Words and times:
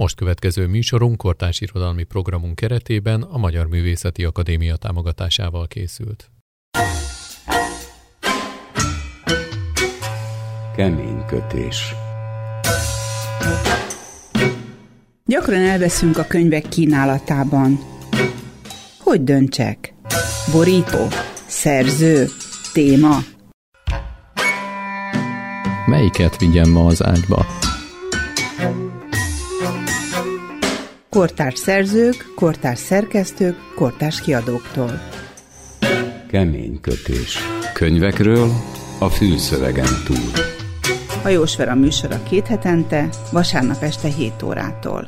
Most 0.00 0.16
következő 0.16 0.66
műsorunk 0.66 1.16
kortárs 1.16 1.60
irodalmi 1.60 2.02
programunk 2.02 2.54
keretében 2.54 3.22
a 3.22 3.38
Magyar 3.38 3.66
Művészeti 3.66 4.24
Akadémia 4.24 4.76
támogatásával 4.76 5.66
készült. 5.66 6.30
Kemény 10.76 11.24
kötés 11.26 11.94
Gyakran 15.24 15.60
elveszünk 15.60 16.18
a 16.18 16.24
könyvek 16.24 16.68
kínálatában. 16.68 17.78
Hogy 18.98 19.24
döntsek? 19.24 19.94
Borító? 20.52 21.06
Szerző? 21.46 22.26
Téma? 22.72 23.18
Melyiket 25.86 26.38
vigyem 26.38 26.70
ma 26.70 26.86
az 26.86 27.02
ágyba? 27.02 27.59
Kortárs 31.10 31.58
szerzők, 31.58 32.32
kortárs 32.34 32.78
szerkesztők, 32.78 33.56
kortárs 33.74 34.20
kiadóktól. 34.20 34.90
Kemény 36.28 36.80
kötés. 36.80 37.38
Könyvekről 37.74 38.50
a 38.98 39.08
fülszövegen 39.08 40.04
túl. 40.04 40.30
Hajós 41.22 41.56
Vera 41.56 41.74
műsora 41.74 42.22
két 42.22 42.46
hetente, 42.46 43.08
vasárnap 43.32 43.82
este 43.82 44.08
7 44.08 44.42
órától. 44.42 45.06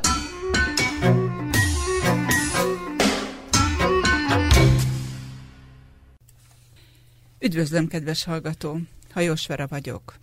Üdvözlöm, 7.39 7.87
kedves 7.87 8.23
hallgató! 8.23 8.79
Hajós 9.13 9.47
Vera 9.47 9.67
vagyok. 9.67 10.15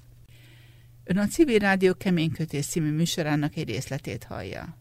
Ön 1.04 1.18
a 1.18 1.26
Civil 1.26 1.58
Rádió 1.58 1.94
Keménykötés 1.94 2.66
című 2.66 2.92
műsorának 2.92 3.56
egy 3.56 3.68
részletét 3.68 4.24
hallja. 4.24 4.78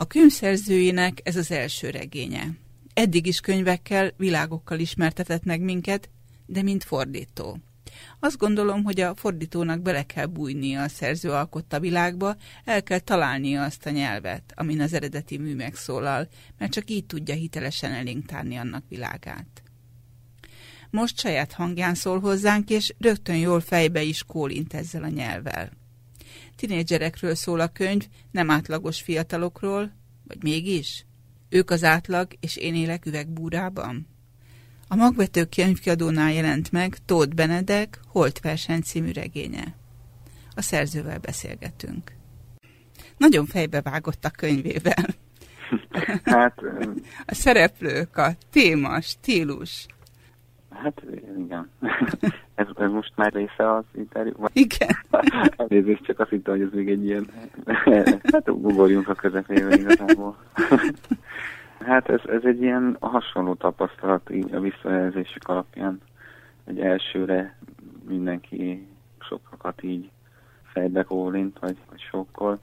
A 0.00 0.06
könyvszerzőjének 0.06 1.20
ez 1.22 1.36
az 1.36 1.50
első 1.50 1.90
regénye. 1.90 2.50
Eddig 2.94 3.26
is 3.26 3.40
könyvekkel, 3.40 4.10
világokkal 4.16 4.78
ismertetett 4.78 5.44
meg 5.44 5.60
minket, 5.60 6.10
de 6.46 6.62
mint 6.62 6.84
fordító. 6.84 7.58
Azt 8.20 8.36
gondolom, 8.36 8.84
hogy 8.84 9.00
a 9.00 9.14
fordítónak 9.14 9.82
bele 9.82 10.02
kell 10.02 10.26
bújnia 10.26 10.82
a 10.82 10.88
szerző 10.88 11.30
alkotta 11.30 11.80
világba, 11.80 12.36
el 12.64 12.82
kell 12.82 12.98
találnia 12.98 13.64
azt 13.64 13.86
a 13.86 13.90
nyelvet, 13.90 14.52
amin 14.56 14.80
az 14.80 14.92
eredeti 14.92 15.38
mű 15.38 15.54
megszólal, 15.54 16.28
mert 16.58 16.72
csak 16.72 16.90
így 16.90 17.06
tudja 17.06 17.34
hitelesen 17.34 17.92
elénk 17.92 18.30
annak 18.32 18.84
világát. 18.88 19.62
Most 20.90 21.18
saját 21.18 21.52
hangján 21.52 21.94
szól 21.94 22.20
hozzánk, 22.20 22.70
és 22.70 22.94
rögtön 22.98 23.36
jól 23.36 23.60
fejbe 23.60 24.02
is 24.02 24.22
kólint 24.22 24.74
ezzel 24.74 25.02
a 25.02 25.08
nyelvvel. 25.08 25.79
Tinédzserekről 26.60 27.34
szól 27.34 27.60
a 27.60 27.68
könyv, 27.68 28.06
nem 28.30 28.50
átlagos 28.50 29.00
fiatalokról, 29.00 29.92
vagy 30.26 30.42
mégis? 30.42 31.04
Ők 31.48 31.70
az 31.70 31.84
átlag, 31.84 32.32
és 32.40 32.56
én 32.56 32.74
élek 32.74 33.06
üvegbúrában? 33.06 34.06
A 34.88 34.94
magvető 34.94 35.44
könyvkiadónál 35.44 36.32
jelent 36.32 36.72
meg 36.72 36.96
Tóth 37.04 37.34
Benedek 37.34 38.00
Holt 38.06 38.40
verseny 38.40 38.80
című 38.80 39.12
regénye. 39.12 39.74
A 40.54 40.62
szerzővel 40.62 41.18
beszélgetünk. 41.18 42.12
Nagyon 43.16 43.46
fejbe 43.46 43.80
vágott 43.80 44.24
a 44.24 44.30
könyvével. 44.30 45.06
Hát, 46.24 46.58
a 47.26 47.34
szereplők, 47.34 48.16
a 48.16 48.32
téma, 48.50 49.00
stílus. 49.00 49.86
Hát 50.82 51.02
igen. 51.38 51.70
Ez, 52.54 52.66
ez 52.76 52.90
most 52.90 53.12
már 53.16 53.32
része 53.32 53.74
az 53.74 53.84
interjú? 53.94 54.32
Igen. 54.52 54.88
Elnézést, 55.56 56.04
csak 56.04 56.18
azt 56.18 56.30
hittem, 56.30 56.54
hogy 56.54 56.62
ez 56.62 56.72
még 56.72 56.90
egy 56.90 57.04
ilyen... 57.04 57.26
Hát 58.32 58.48
ugorjunk 58.50 59.08
a 59.08 59.14
közepébe 59.14 59.74
igazából. 59.74 60.36
Hát 61.78 62.08
ez, 62.08 62.20
ez 62.26 62.44
egy 62.44 62.62
ilyen 62.62 62.96
hasonló 63.00 63.54
tapasztalat 63.54 64.30
így 64.30 64.54
a 64.54 64.60
visszajelzések 64.60 65.48
alapján. 65.48 66.00
Egy 66.64 66.80
elsőre 66.80 67.56
mindenki 68.08 68.86
sokakat 69.18 69.82
így 69.82 70.10
fejbe 70.62 71.02
kólint, 71.02 71.58
vagy, 71.58 71.76
vagy 71.90 72.00
sokkal. 72.10 72.58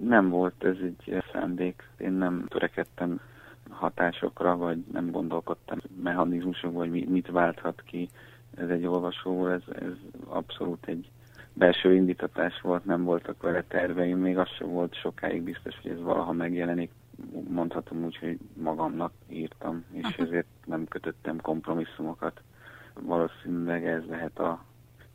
Nem 0.00 0.28
volt 0.28 0.64
ez 0.64 0.76
egy 0.82 1.22
szándék. 1.32 1.88
Én 1.98 2.12
nem 2.12 2.44
törekedtem 2.48 3.20
hatásokra, 3.80 4.56
vagy 4.56 4.78
nem 4.92 5.10
gondolkodtam 5.10 5.78
mechanizmusok, 6.02 6.72
vagy 6.72 7.08
mit 7.08 7.30
válthat 7.30 7.82
ki 7.84 8.08
ez 8.56 8.68
egy 8.68 8.86
olvasó, 8.86 9.46
ez, 9.46 9.62
ez 9.72 9.92
abszolút 10.28 10.86
egy 10.86 11.10
belső 11.52 11.94
indítatás 11.94 12.60
volt, 12.60 12.84
nem 12.84 13.04
voltak 13.04 13.42
vele 13.42 13.64
terveim, 13.68 14.18
még 14.18 14.38
az 14.38 14.48
sem 14.48 14.68
volt 14.68 14.94
sokáig 14.94 15.42
biztos, 15.42 15.80
hogy 15.82 15.90
ez 15.90 16.00
valaha 16.00 16.32
megjelenik. 16.32 16.90
Mondhatom 17.48 18.04
úgy, 18.04 18.16
hogy 18.16 18.38
magamnak 18.62 19.12
írtam, 19.28 19.84
és 19.92 20.04
Aha. 20.04 20.22
ezért 20.22 20.46
nem 20.64 20.86
kötöttem 20.88 21.40
kompromisszumokat. 21.40 22.40
Valószínűleg 23.00 23.86
ez 23.86 24.02
lehet 24.08 24.38
a 24.38 24.64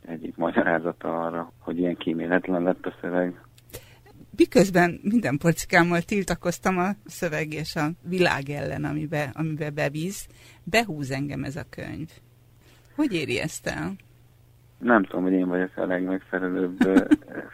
egyik 0.06 0.36
magyarázata 0.36 1.24
arra, 1.24 1.52
hogy 1.58 1.78
ilyen 1.78 1.96
kíméletlen 1.96 2.62
lett 2.62 2.86
a 2.86 2.94
szöveg. 3.00 3.45
Miközben 4.36 5.00
minden 5.02 5.38
porcikámmal 5.38 6.00
tiltakoztam 6.00 6.78
a 6.78 6.90
szöveg 7.06 7.52
és 7.52 7.76
a 7.76 7.88
világ 8.08 8.48
ellen, 8.48 8.84
amibe, 8.84 9.30
amibe 9.34 9.70
bevíz, 9.70 10.26
behúz 10.64 11.10
engem 11.10 11.44
ez 11.44 11.56
a 11.56 11.64
könyv. 11.70 12.08
Hogy 12.94 13.14
éri 13.14 13.40
ezt 13.40 13.66
el? 13.66 13.96
Nem 14.78 15.04
tudom, 15.04 15.22
hogy 15.22 15.32
én 15.32 15.48
vagyok 15.48 15.76
a 15.76 15.86
legmegfelelőbb 15.86 16.76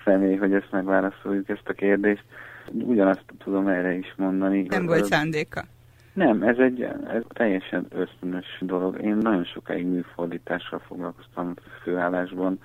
személy, 0.05 0.37
hogy 0.37 0.53
ezt 0.53 0.71
megválaszoljuk, 0.71 1.49
ezt 1.49 1.69
a 1.69 1.73
kérdést. 1.73 2.25
Ugyanazt 2.73 3.25
tudom 3.39 3.67
erre 3.67 3.95
is 3.95 4.15
mondani. 4.17 4.67
Nem 4.69 4.87
volt 4.87 5.05
szándéka? 5.05 5.65
Nem, 6.13 6.43
ez 6.43 6.59
egy 6.59 6.83
ez 6.83 7.23
teljesen 7.29 7.87
ösztönös 7.91 8.47
dolog. 8.61 9.03
Én 9.03 9.17
nagyon 9.17 9.45
sokáig 9.45 9.87
műfordítással 9.87 10.79
foglalkoztam 10.79 11.55
főállásban, 11.83 12.59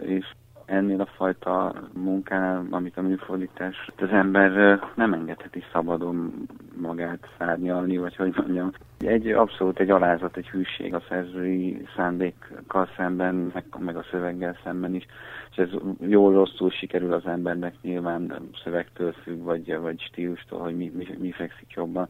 és 0.00 0.26
ennél 0.70 1.00
a 1.00 1.06
fajta 1.16 1.74
munkánál, 1.94 2.66
amit 2.70 2.96
a 2.96 3.02
műfordítás, 3.02 3.90
az 3.96 4.08
ember 4.10 4.80
nem 4.94 5.12
engedheti 5.12 5.64
szabadon 5.72 6.48
magát 6.80 7.28
szárnyalni, 7.38 7.96
vagy 7.96 8.16
hogy 8.16 8.34
mondjam. 8.36 8.70
Egy 8.98 9.28
abszolút 9.30 9.80
egy 9.80 9.90
alázat, 9.90 10.36
egy 10.36 10.48
hűség 10.48 10.94
a 10.94 11.02
szerzői 11.08 11.86
szándékkal 11.96 12.88
szemben, 12.96 13.50
meg, 13.54 13.64
meg 13.78 13.96
a 13.96 14.04
szöveggel 14.10 14.56
szemben 14.64 14.94
is 14.94 15.06
és 15.50 15.56
ez 15.56 15.68
jól 16.00 16.32
rosszul 16.32 16.70
sikerül 16.70 17.12
az 17.12 17.26
embernek 17.26 17.74
nyilván 17.82 18.48
szövegtől 18.64 19.12
függ, 19.12 19.42
vagy, 19.42 19.78
vagy 19.78 20.00
stílustól, 20.00 20.60
hogy 20.60 20.76
mi, 20.76 20.92
mi, 20.94 21.06
mi 21.18 21.30
fekszik 21.30 21.72
jobban. 21.72 22.08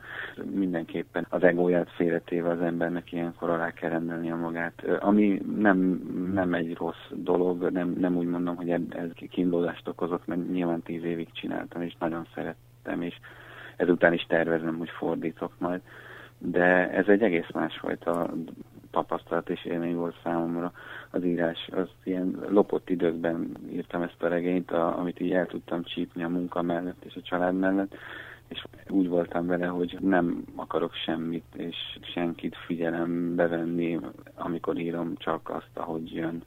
Mindenképpen 0.54 1.26
az 1.28 1.42
egóját 1.42 1.90
félretéve 1.90 2.50
az 2.50 2.60
embernek 2.60 3.12
ilyenkor 3.12 3.50
alá 3.50 3.72
kell 3.72 3.90
rendelni 3.90 4.30
a 4.30 4.36
magát. 4.36 4.84
Ami 5.00 5.42
nem, 5.56 5.78
nem 6.34 6.54
egy 6.54 6.76
rossz 6.76 7.10
dolog, 7.10 7.70
nem, 7.70 7.94
nem 7.98 8.16
úgy 8.16 8.26
mondom, 8.26 8.56
hogy 8.56 8.70
ez 8.70 8.78
kínlódást 9.30 9.88
okozott, 9.88 10.26
mert 10.26 10.50
nyilván 10.52 10.82
tíz 10.82 11.04
évig 11.04 11.32
csináltam, 11.32 11.82
és 11.82 11.96
nagyon 11.98 12.26
szerettem, 12.34 13.02
és 13.02 13.18
ezután 13.80 14.12
is 14.12 14.26
tervezem, 14.28 14.78
hogy 14.78 14.90
fordítok 14.90 15.52
majd. 15.58 15.80
De 16.38 16.90
ez 16.90 17.06
egy 17.06 17.22
egész 17.22 17.50
másfajta 17.52 18.30
tapasztalat 18.90 19.50
és 19.50 19.64
élmény 19.64 19.96
volt 19.96 20.16
számomra 20.22 20.72
az 21.10 21.24
írás. 21.24 21.68
Az 21.72 21.88
ilyen 22.04 22.38
lopott 22.48 22.90
időkben 22.90 23.56
írtam 23.72 24.02
ezt 24.02 24.22
a 24.22 24.28
regényt, 24.28 24.70
a, 24.70 24.98
amit 24.98 25.20
így 25.20 25.32
el 25.32 25.46
tudtam 25.46 25.82
csípni 25.82 26.22
a 26.22 26.28
munka 26.28 26.62
mellett 26.62 27.04
és 27.04 27.14
a 27.14 27.22
család 27.22 27.58
mellett, 27.58 27.96
és 28.48 28.64
úgy 28.88 29.08
voltam 29.08 29.46
vele, 29.46 29.66
hogy 29.66 29.96
nem 30.00 30.44
akarok 30.56 30.94
semmit 30.94 31.54
és 31.56 31.76
senkit 32.14 32.56
figyelembe 32.66 33.46
venni, 33.46 33.98
amikor 34.34 34.78
írom 34.78 35.16
csak 35.16 35.50
azt, 35.50 35.70
ahogy 35.74 36.14
jön. 36.14 36.42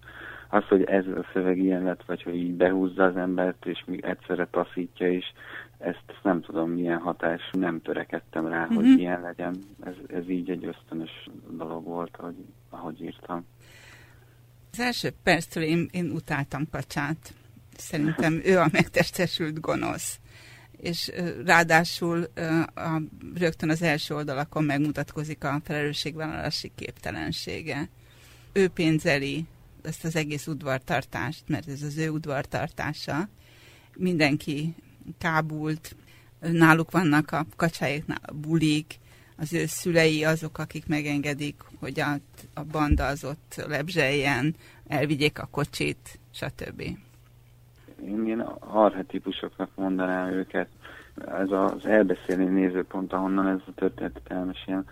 Az, 0.54 0.64
hogy 0.68 0.84
ez 0.84 1.06
a 1.06 1.26
szöveg 1.34 1.58
ilyen 1.58 1.84
lett, 1.84 2.04
vagy 2.06 2.24
hogy 2.24 2.36
így 2.36 2.54
behúzza 2.54 3.04
az 3.04 3.18
embert, 3.18 3.66
és 3.66 3.84
még 3.86 4.04
egyszerre 4.04 4.48
taszítja 4.52 5.12
is, 5.12 5.34
ezt 5.78 6.20
nem 6.24 6.42
tudom 6.42 6.70
milyen 6.70 7.00
hatás, 7.00 7.42
nem 7.52 7.82
törekedtem 7.82 8.48
rá, 8.48 8.64
mm-hmm. 8.64 8.76
hogy 8.76 8.86
mhm. 8.86 9.00
ilyen 9.00 9.22
legyen. 9.22 9.56
Ez, 9.84 9.94
ez 10.08 10.30
így 10.30 10.50
egy 10.50 10.66
ösztönös 10.66 11.30
dolog 11.50 11.84
volt, 11.84 12.18
ahogy, 12.18 12.36
ahogy 12.70 13.02
írtam. 13.02 13.46
Az 14.72 14.80
első 14.80 15.10
perctől 15.24 15.64
én, 15.64 15.88
én 15.92 16.12
utáltam 16.12 16.70
Kacsát. 16.72 17.34
Szerintem 17.78 18.42
ő 18.44 18.58
a 18.60 18.68
megtestesült 18.72 19.60
gonosz. 19.60 20.20
És 20.78 21.12
ráadásul 21.46 22.24
a, 22.76 23.02
rögtön 23.36 23.70
az 23.70 23.82
első 23.82 24.16
oldalakon 24.16 24.64
megmutatkozik 24.64 25.44
a 25.44 25.62
felelősségvállalási 25.64 26.72
képtelensége. 26.76 27.90
Ő 28.52 28.68
pénzeli 28.68 29.46
ezt 29.84 30.06
az 30.06 30.16
egész 30.16 30.48
udvartartást, 30.48 31.44
mert 31.48 31.68
ez 31.68 31.82
az 31.82 31.98
ő 31.98 32.10
udvartartása. 32.10 33.28
Mindenki 33.96 34.76
kábult, 35.18 35.96
náluk 36.40 36.92
vannak 36.92 37.32
a 37.32 37.46
kacsáiknál 37.56 38.20
a 38.22 38.34
bulik, 38.34 39.00
az 39.38 39.54
ő 39.54 39.66
szülei 39.66 40.24
azok, 40.24 40.58
akik 40.58 40.88
megengedik, 40.88 41.62
hogy 41.80 42.00
a, 42.00 42.12
a 42.54 42.64
banda 42.72 43.06
az 43.06 43.24
ott 43.24 43.66
lebzseljen, 43.68 44.56
elvigyék 44.88 45.40
a 45.40 45.48
kocsit, 45.52 46.20
stb. 46.32 46.82
Én 48.06 48.26
ilyen 48.26 48.40
arhetipusoknak 48.60 49.70
mondanám 49.76 50.28
őket. 50.28 50.68
Ez 51.26 51.52
az 51.52 51.86
elbeszélni 51.86 52.46
nézőpont, 52.46 53.14
ahonnan 53.14 53.48
ez 53.48 53.60
a 53.66 53.74
történetet 53.76 54.32
elmesél, 54.32 54.84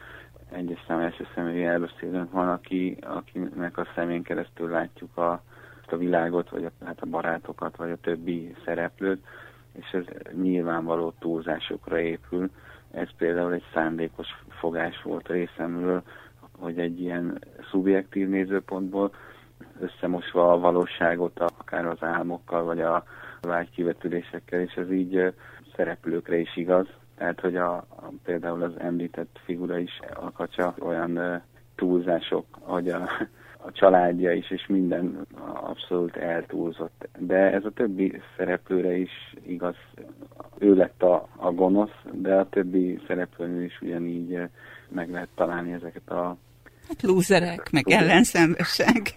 egyes 0.51 0.83
szám 0.88 1.00
első 1.00 1.27
személyi 1.36 1.63
elbeszélőnk 1.63 2.31
van, 2.31 2.50
aki, 2.50 2.98
akinek 3.01 3.77
a 3.77 3.88
szemén 3.95 4.24
keresztül 4.24 4.69
látjuk 4.69 5.18
a, 5.18 5.42
a 5.88 5.98
világot, 5.98 6.50
vagy 6.50 6.65
a, 6.65 6.86
hát 6.86 7.01
a 7.01 7.06
barátokat, 7.06 7.75
vagy 7.75 7.92
a 7.92 7.98
többi 8.01 8.56
szereplőt, 8.65 9.25
és 9.71 9.89
ez 9.92 10.03
nyilvánvaló 10.42 11.13
túlzásokra 11.19 12.00
épül. 12.00 12.50
Ez 12.92 13.07
például 13.18 13.53
egy 13.53 13.65
szándékos 13.74 14.27
fogás 14.59 15.01
volt 15.03 15.27
részemről, 15.27 16.03
hogy 16.59 16.80
egy 16.80 17.01
ilyen 17.01 17.39
szubjektív 17.71 18.30
nézőpontból 18.30 19.12
összemosva 19.80 20.51
a 20.51 20.59
valóságot 20.59 21.39
akár 21.39 21.86
az 21.86 22.04
álmokkal, 22.04 22.63
vagy 22.63 22.81
a 22.81 23.04
vágykivetülésekkel, 23.42 24.62
és 24.62 24.74
ez 24.74 24.92
így 24.92 25.33
szereplőkre 25.75 26.38
is 26.38 26.57
igaz. 26.57 26.88
Tehát, 27.21 27.39
hogy 27.39 27.56
a, 27.56 27.75
a, 27.75 28.12
például 28.23 28.63
az 28.63 28.71
említett 28.77 29.39
figura 29.45 29.77
is 29.77 30.00
alkatja 30.13 30.75
olyan 30.79 31.18
uh, 31.18 31.41
túlzások, 31.75 32.45
hogy 32.59 32.89
a, 32.89 33.09
a 33.57 33.71
családja 33.71 34.31
is, 34.31 34.51
és 34.51 34.68
minden 34.68 35.27
abszolút 35.53 36.15
eltúlzott. 36.15 37.07
De 37.18 37.35
ez 37.35 37.65
a 37.65 37.71
többi 37.71 38.21
szereplőre 38.38 38.97
is 38.97 39.35
igaz. 39.41 39.75
Ő 40.57 40.75
lett 40.75 41.03
a, 41.03 41.27
a 41.35 41.51
gonosz, 41.51 41.95
de 42.12 42.35
a 42.35 42.50
többi 42.50 43.00
szereplőnél 43.07 43.63
is 43.63 43.81
ugyanígy 43.81 44.39
meg 44.89 45.12
lehet 45.12 45.29
találni 45.35 45.71
ezeket 45.71 46.09
a 46.09 46.38
Hát 46.88 47.01
lúzerek, 47.01 47.71
meg 47.71 47.89
ellenszenvesek. 47.89 49.13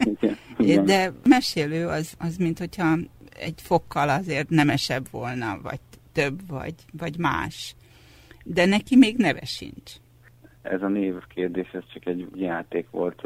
De 0.85 1.13
mesélő 1.23 1.87
az, 1.87 2.15
az 2.19 2.37
mint 2.37 2.59
hogyha 2.59 2.97
egy 3.39 3.61
fokkal 3.63 4.09
azért 4.09 4.49
nemesebb 4.49 5.07
volna, 5.11 5.59
vagy 5.63 5.81
több, 6.13 6.49
vagy, 6.49 6.75
vagy 6.99 7.19
más. 7.19 7.75
De 8.45 8.67
neki 8.67 8.97
még 8.97 9.17
neve 9.17 9.45
sincs. 9.45 9.93
Ez 10.63 10.83
a 10.83 10.89
név 10.89 11.15
kérdés, 11.29 11.69
ez 11.73 11.83
csak 11.93 12.07
egy 12.07 12.29
játék 12.35 12.91
volt. 12.91 13.23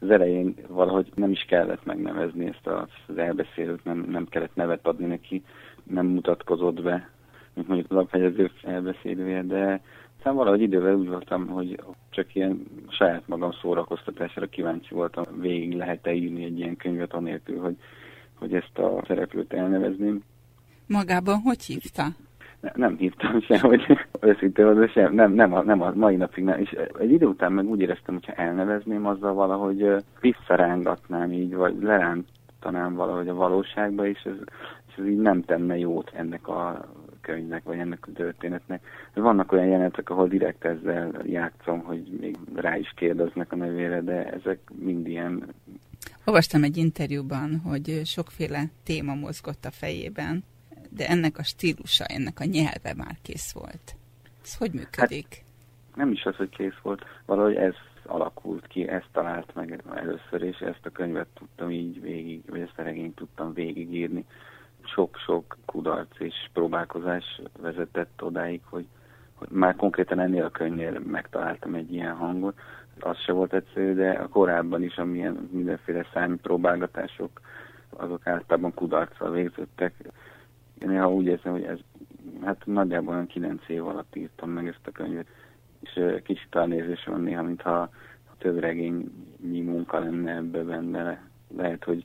Az 0.00 0.10
elején 0.10 0.54
valahogy 0.68 1.12
nem 1.14 1.30
is 1.30 1.44
kellett 1.48 1.84
megnevezni 1.84 2.46
ezt 2.46 2.66
az 2.66 3.18
elbeszélőt, 3.18 3.84
nem, 3.84 4.06
nem 4.10 4.26
kellett 4.26 4.54
nevet 4.54 4.86
adni 4.86 5.06
neki, 5.06 5.42
nem 5.82 6.06
mutatkozott 6.06 6.82
be, 6.82 7.10
mint 7.54 7.68
mondjuk 7.68 7.90
a 7.90 7.94
laphegyező 7.94 8.50
elbeszélője, 8.62 9.42
de 9.42 9.80
aztán 10.16 10.34
valahogy 10.34 10.60
idővel 10.60 10.94
úgy 10.94 11.08
voltam, 11.08 11.46
hogy 11.46 11.82
csak 12.10 12.34
ilyen 12.34 12.66
saját 12.88 13.28
magam 13.28 13.52
szórakoztatásra 13.52 14.46
kíváncsi 14.46 14.94
voltam, 14.94 15.24
végig 15.40 15.72
lehet-e 15.72 16.14
írni 16.14 16.44
egy 16.44 16.58
ilyen 16.58 16.76
könyvet 16.76 17.12
anélkül, 17.12 17.60
hogy, 17.60 17.76
hogy 18.34 18.54
ezt 18.54 18.78
a 18.78 19.04
szereplőt 19.06 19.52
elnevezném. 19.52 20.22
Magában 20.86 21.38
hogy 21.38 21.62
hívta? 21.62 22.06
Ne, 22.60 22.70
nem 22.74 22.96
hívtam 22.96 23.40
sem, 23.40 23.60
hogy 23.60 23.86
őszintén 24.20 24.66
az 24.66 24.90
sem, 24.90 25.14
nem, 25.14 25.32
nem, 25.32 25.54
a, 25.54 25.62
nem 25.62 25.82
a 25.82 25.92
mai 25.94 26.16
napig 26.16 26.44
nem. 26.44 26.60
És 26.60 26.76
egy 26.98 27.10
idő 27.10 27.26
után 27.26 27.52
meg 27.52 27.64
úgy 27.64 27.80
éreztem, 27.80 28.14
hogyha 28.14 28.32
elnevezném, 28.32 29.06
azzal 29.06 29.34
valahogy 29.34 30.04
visszarángatnám 30.20 31.32
így, 31.32 31.54
vagy 31.54 31.82
lerántanám 31.82 32.94
valahogy 32.94 33.28
a 33.28 33.34
valóságba, 33.34 34.06
és 34.06 34.22
ez, 34.24 34.34
és 34.88 34.94
ez 34.96 35.06
így 35.06 35.18
nem 35.18 35.42
tenne 35.42 35.78
jót 35.78 36.10
ennek 36.14 36.48
a 36.48 36.88
könyvnek, 37.26 37.64
vagy 37.64 37.78
ennek 37.78 38.06
a 38.06 38.12
történetnek. 38.12 38.86
Vannak 39.14 39.52
olyan 39.52 39.66
jelenetek, 39.66 40.10
ahol 40.10 40.28
direkt 40.28 40.64
ezzel 40.64 41.22
játszom, 41.24 41.80
hogy 41.80 42.16
még 42.20 42.36
rá 42.54 42.76
is 42.76 42.92
kérdeznek 42.96 43.52
a 43.52 43.56
nevére, 43.56 44.00
de 44.00 44.32
ezek 44.32 44.58
mind 44.78 45.06
ilyen... 45.06 45.44
Olvastam 46.24 46.62
egy 46.62 46.76
interjúban, 46.76 47.60
hogy 47.64 48.00
sokféle 48.04 48.64
téma 48.84 49.14
mozgott 49.14 49.64
a 49.64 49.70
fejében, 49.70 50.44
de 50.96 51.08
ennek 51.08 51.38
a 51.38 51.42
stílusa, 51.42 52.04
ennek 52.04 52.40
a 52.40 52.44
nyelve 52.44 52.94
már 52.96 53.16
kész 53.22 53.52
volt. 53.52 53.96
Ez 54.42 54.56
hogy 54.56 54.72
működik? 54.72 55.28
Hát, 55.30 55.44
nem 55.94 56.12
is 56.12 56.24
az, 56.24 56.36
hogy 56.36 56.48
kész 56.48 56.78
volt, 56.82 57.04
valahogy 57.26 57.54
ez 57.54 57.74
alakult 58.02 58.66
ki, 58.66 58.88
ezt 58.88 59.08
talált 59.12 59.54
meg 59.54 59.82
először, 59.94 60.42
és 60.42 60.58
ezt 60.58 60.86
a 60.86 60.90
könyvet 60.90 61.26
tudtam 61.34 61.70
így 61.70 62.00
végig, 62.00 62.42
vagy 62.50 62.60
ezt 62.60 62.78
a 62.78 62.82
regényt 62.82 63.14
tudtam 63.14 63.52
végigírni 63.54 64.24
sok-sok 64.86 65.56
kudarc 65.64 66.20
és 66.20 66.34
próbálkozás 66.52 67.40
vezetett 67.60 68.22
odáig, 68.22 68.60
hogy, 68.64 68.86
hogy 69.34 69.48
már 69.50 69.76
konkrétan 69.76 70.20
ennél 70.20 70.44
a 70.44 70.50
könyvnél 70.50 71.00
megtaláltam 71.06 71.74
egy 71.74 71.92
ilyen 71.92 72.14
hangot. 72.14 72.58
Az 73.00 73.18
se 73.18 73.32
volt 73.32 73.52
egyszerű, 73.52 73.94
de 73.94 74.10
a 74.10 74.28
korábban 74.28 74.82
is, 74.82 74.96
amilyen 74.96 75.48
mindenféle 75.52 76.06
számi 76.12 76.36
próbálgatások, 76.36 77.40
azok 77.90 78.26
általában 78.26 78.74
kudarccal 78.74 79.30
végződtek. 79.30 79.94
Én 80.80 80.88
néha 80.88 81.12
úgy 81.12 81.26
érzem, 81.26 81.52
hogy 81.52 81.62
ez 81.62 81.78
hát 82.44 82.66
nagyjából 82.66 83.14
olyan 83.14 83.26
kilenc 83.26 83.68
év 83.68 83.86
alatt 83.86 84.16
írtam 84.16 84.50
meg 84.50 84.66
ezt 84.66 84.86
a 84.86 84.90
könyvet, 84.90 85.26
és 85.80 86.00
kicsit 86.22 86.54
elnézés 86.54 87.04
van 87.04 87.20
néha, 87.20 87.42
mintha 87.42 87.90
több 88.38 88.58
regényi 88.58 89.60
munka 89.60 89.98
lenne 89.98 90.34
ebbe 90.34 90.62
benne. 90.62 91.20
Lehet, 91.56 91.84
hogy 91.84 92.04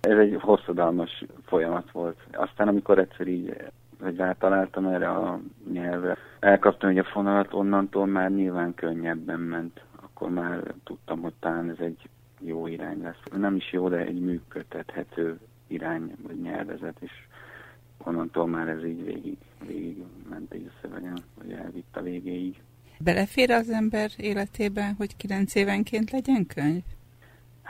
ez 0.00 0.18
egy 0.18 0.36
hosszadalmas 0.40 1.24
folyamat 1.46 1.90
volt. 1.90 2.18
Aztán 2.32 2.68
amikor 2.68 2.98
egyszer 2.98 3.26
így 3.26 3.70
hogy 4.02 4.16
rátaláltam 4.16 4.86
erre 4.86 5.08
a 5.08 5.40
nyelvre, 5.72 6.16
elkaptam 6.40 6.90
egy 6.90 6.98
a 6.98 7.04
fonalat, 7.04 7.52
onnantól 7.52 8.06
már 8.06 8.30
nyilván 8.30 8.74
könnyebben 8.74 9.40
ment. 9.40 9.84
Akkor 10.02 10.30
már 10.30 10.74
tudtam, 10.84 11.20
hogy 11.20 11.32
talán 11.40 11.70
ez 11.70 11.78
egy 11.78 12.08
jó 12.38 12.66
irány 12.66 13.02
lesz. 13.02 13.20
Nem 13.36 13.56
is 13.56 13.72
jó, 13.72 13.88
de 13.88 13.96
egy 13.96 14.20
működtethető 14.20 15.38
irány 15.66 16.14
vagy 16.26 16.40
nyelvezet, 16.40 16.96
és 17.00 17.10
onnantól 18.04 18.46
már 18.46 18.68
ez 18.68 18.84
így 18.84 19.04
végig, 19.04 19.36
végig 19.66 20.02
ment 20.30 20.52
egy 20.52 20.66
a 20.68 20.78
szövegen, 20.82 21.18
vagy 21.42 21.52
elvitt 21.52 21.96
a 21.96 22.02
végéig. 22.02 22.62
Belefér 22.98 23.50
az 23.50 23.70
ember 23.70 24.10
életébe, 24.16 24.94
hogy 24.96 25.16
kilenc 25.16 25.54
évenként 25.54 26.10
legyen 26.10 26.46
könyv? 26.46 26.82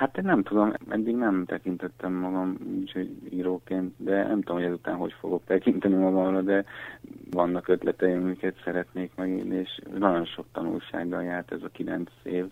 Hát 0.01 0.17
én 0.17 0.25
nem 0.25 0.43
tudom, 0.43 0.73
eddig 0.89 1.17
nem 1.17 1.45
tekintettem 1.45 2.13
magam 2.13 2.57
úgyhogy 2.81 3.11
íróként, 3.31 3.95
de 3.97 4.27
nem 4.27 4.41
tudom, 4.43 4.57
hogy 4.57 4.67
ezután 4.67 4.97
hogy 4.97 5.15
fogok 5.21 5.45
tekinteni 5.45 5.95
magamra, 5.95 6.43
de 6.43 6.65
vannak 7.31 7.69
ötleteim, 7.69 8.23
amiket 8.23 8.61
szeretnék 8.65 9.11
megírni, 9.17 9.57
és 9.57 9.81
nagyon 9.99 10.25
sok 10.25 10.47
tanulsággal 10.53 11.23
járt 11.23 11.53
ez 11.53 11.63
a 11.63 11.69
kilenc 11.69 12.11
év, 12.23 12.47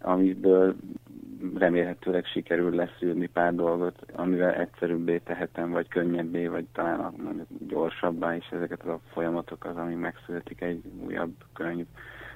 amiből 0.00 0.76
remélhetőleg 1.54 2.24
sikerül 2.24 2.74
leszűrni 2.74 3.26
pár 3.26 3.54
dolgot, 3.54 4.06
amivel 4.12 4.54
egyszerűbbé 4.54 5.18
tehetem, 5.18 5.70
vagy 5.70 5.88
könnyebbé, 5.88 6.46
vagy 6.46 6.66
talán 6.72 7.46
gyorsabbá 7.68 8.36
is 8.36 8.48
ezeket 8.50 8.86
a 8.86 9.00
folyamatokat, 9.12 9.76
ami 9.76 9.94
megszületik 9.94 10.60
egy 10.60 10.82
újabb 11.06 11.32
könyv. 11.52 11.86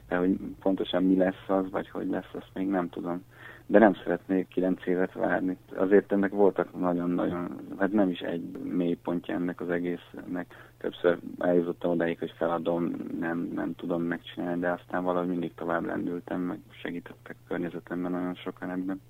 De 0.09 0.17
hogy 0.17 0.38
pontosan 0.61 1.02
mi 1.05 1.17
lesz 1.17 1.49
az, 1.49 1.71
vagy 1.71 1.88
hogy 1.88 2.09
lesz, 2.09 2.31
azt 2.33 2.50
még 2.55 2.69
nem 2.69 2.88
tudom 2.88 3.25
de 3.66 3.78
nem 3.78 3.94
szeretnék 3.94 4.49
kilenc 4.49 4.87
évet 4.87 5.12
várni. 5.12 5.56
Azért 5.76 6.12
ennek 6.12 6.30
voltak 6.30 6.80
nagyon-nagyon, 6.80 7.61
hát 7.78 7.92
nem 7.92 8.11
is 8.11 8.21
egy 8.21 8.42
mély 8.62 8.94
pontja 8.94 9.35
ennek 9.35 9.61
az 9.61 9.71
egésznek. 9.71 10.73
Többször 10.78 11.18
eljutottam 11.38 11.90
odáig, 11.90 12.18
hogy 12.18 12.35
feladom, 12.37 12.94
nem, 13.21 13.50
nem 13.54 13.75
tudom 13.75 14.02
megcsinálni, 14.02 14.61
de 14.61 14.71
aztán 14.71 15.04
valahogy 15.04 15.28
mindig 15.28 15.54
tovább 15.54 15.85
lendültem, 15.85 16.40
meg 16.40 16.59
segítettek 16.83 17.37
környezetemben 17.49 18.11
nagyon 18.11 18.35
sokan 18.35 18.71
ebben. 18.71 19.00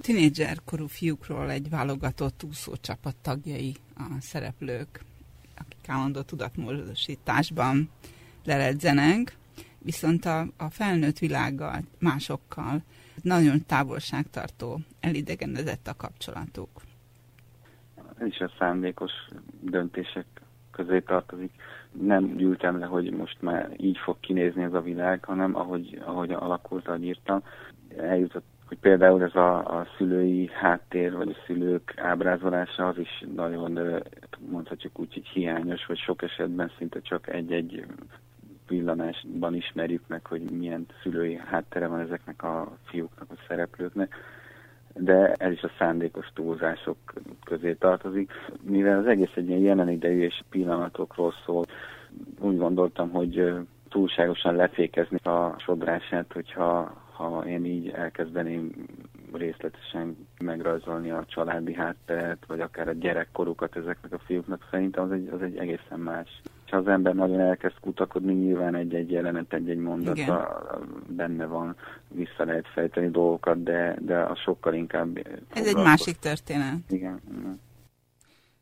Tinédzser 0.00 0.56
korú 0.64 0.86
fiúkról 0.86 1.50
egy 1.50 1.70
válogatott 1.70 2.42
úszócsapat 2.48 3.16
tagjai 3.22 3.74
a 3.96 4.16
szereplők, 4.20 5.00
akik 5.56 5.88
állandó 5.88 6.20
tudatmódosításban 6.20 7.90
leledzenek, 8.44 9.36
viszont 9.84 10.24
a, 10.24 10.40
a 10.56 10.70
felnőtt 10.70 11.18
világgal, 11.18 11.80
másokkal 11.98 12.82
nagyon 13.22 13.66
távolságtartó, 13.66 14.78
elidegenedett 15.00 15.86
a 15.86 15.94
kapcsolatuk. 15.96 16.70
Ez 18.18 18.26
is 18.26 18.38
a 18.38 18.50
szándékos 18.58 19.12
döntések 19.60 20.26
közé 20.70 21.00
tartozik. 21.00 21.52
Nem 21.92 22.36
gyűltem 22.36 22.78
le, 22.78 22.86
hogy 22.86 23.10
most 23.10 23.42
már 23.42 23.70
így 23.76 23.98
fog 23.98 24.20
kinézni 24.20 24.62
ez 24.62 24.72
a 24.72 24.80
világ, 24.80 25.24
hanem 25.24 25.56
ahogy, 25.56 26.02
ahogy 26.04 26.30
alakult, 26.30 26.88
ahogy 26.88 27.04
írtam. 27.04 27.42
Eljutott, 27.96 28.44
hogy 28.68 28.78
például 28.78 29.22
ez 29.22 29.34
a, 29.34 29.78
a 29.78 29.86
szülői 29.96 30.50
háttér, 30.52 31.16
vagy 31.16 31.28
a 31.28 31.42
szülők 31.46 31.94
ábrázolása 31.96 32.86
az 32.86 32.98
is 32.98 33.24
nagyon, 33.34 34.02
mondhatjuk 34.50 34.98
úgy, 34.98 35.12
hogy 35.12 35.26
hiányos, 35.26 35.86
vagy 35.86 35.98
sok 35.98 36.22
esetben 36.22 36.70
szinte 36.78 37.00
csak 37.00 37.28
egy-egy 37.28 37.86
villanásban 38.68 39.54
ismerjük 39.54 40.02
meg, 40.06 40.26
hogy 40.26 40.40
milyen 40.50 40.86
szülői 41.02 41.40
háttere 41.46 41.86
van 41.86 42.00
ezeknek 42.00 42.42
a 42.42 42.76
fiúknak, 42.84 43.30
a 43.30 43.42
szereplőknek, 43.48 44.14
de 44.94 45.32
ez 45.32 45.52
is 45.52 45.62
a 45.62 45.70
szándékos 45.78 46.26
túlzások 46.34 46.96
közé 47.44 47.72
tartozik. 47.72 48.32
Mivel 48.62 48.98
az 48.98 49.06
egész 49.06 49.32
egy 49.34 49.48
ilyen 49.48 49.60
jelen 49.60 49.88
idejű 49.88 50.20
és 50.20 50.42
pillanatokról 50.50 51.34
szól, 51.44 51.64
úgy 52.40 52.56
gondoltam, 52.56 53.10
hogy 53.10 53.52
túlságosan 53.88 54.54
lefékezni 54.54 55.16
a 55.16 55.54
sodrását, 55.58 56.32
hogyha 56.32 57.02
ha 57.14 57.44
én 57.46 57.64
így 57.64 57.88
elkezdeném 57.88 58.86
részletesen 59.32 60.16
megrajzolni 60.38 61.10
a 61.10 61.24
családi 61.26 61.74
hátteret, 61.74 62.44
vagy 62.46 62.60
akár 62.60 62.88
a 62.88 62.92
gyerekkorukat 62.92 63.76
ezeknek 63.76 64.12
a 64.12 64.18
fiúknak, 64.18 64.66
szerintem 64.70 65.04
az 65.04 65.10
egy, 65.10 65.28
az 65.32 65.42
egy 65.42 65.56
egészen 65.56 66.00
más. 66.00 66.40
Ha 66.70 66.76
az 66.76 66.86
ember 66.86 67.14
nagyon 67.14 67.40
elkezd 67.40 67.74
kutakodni, 67.80 68.32
nyilván 68.32 68.74
egy-egy 68.74 69.10
jelenet, 69.10 69.52
egy-egy 69.52 69.78
mondat 69.78 70.20
benne 71.06 71.46
van, 71.46 71.76
vissza 72.08 72.44
lehet 72.44 72.68
fejteni 72.68 73.10
dolgokat, 73.10 73.62
de, 73.62 73.96
de 74.00 74.18
a 74.18 74.36
sokkal 74.36 74.74
inkább... 74.74 75.18
Ez 75.54 75.66
egy 75.66 75.76
másik 75.76 76.16
történet. 76.16 76.90
Igen. 76.90 77.20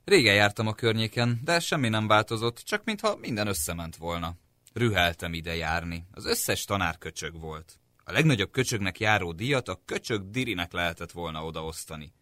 Régen 0.05 0.35
jártam 0.35 0.67
a 0.67 0.73
környéken, 0.73 1.41
de 1.45 1.61
semmi 1.61 1.89
nem 1.89 2.07
változott, 2.07 2.57
csak 2.57 2.85
mintha 2.85 3.17
minden 3.21 3.47
összement 3.47 3.97
volna. 3.97 4.33
Rüheltem 4.73 5.33
ide 5.33 5.55
járni. 5.55 6.05
Az 6.13 6.27
összes 6.27 6.65
tanár 6.65 6.99
köcsög 6.99 7.41
volt. 7.41 7.73
A 8.05 8.13
legnagyobb 8.13 8.51
köcsögnek 8.51 9.01
járó 9.01 9.33
díjat 9.33 9.69
a 9.69 9.81
köcsög 9.85 10.31
dirinek 10.31 10.73
lehetett 10.73 11.11
volna 11.13 11.45
odaosztani. 11.45 12.13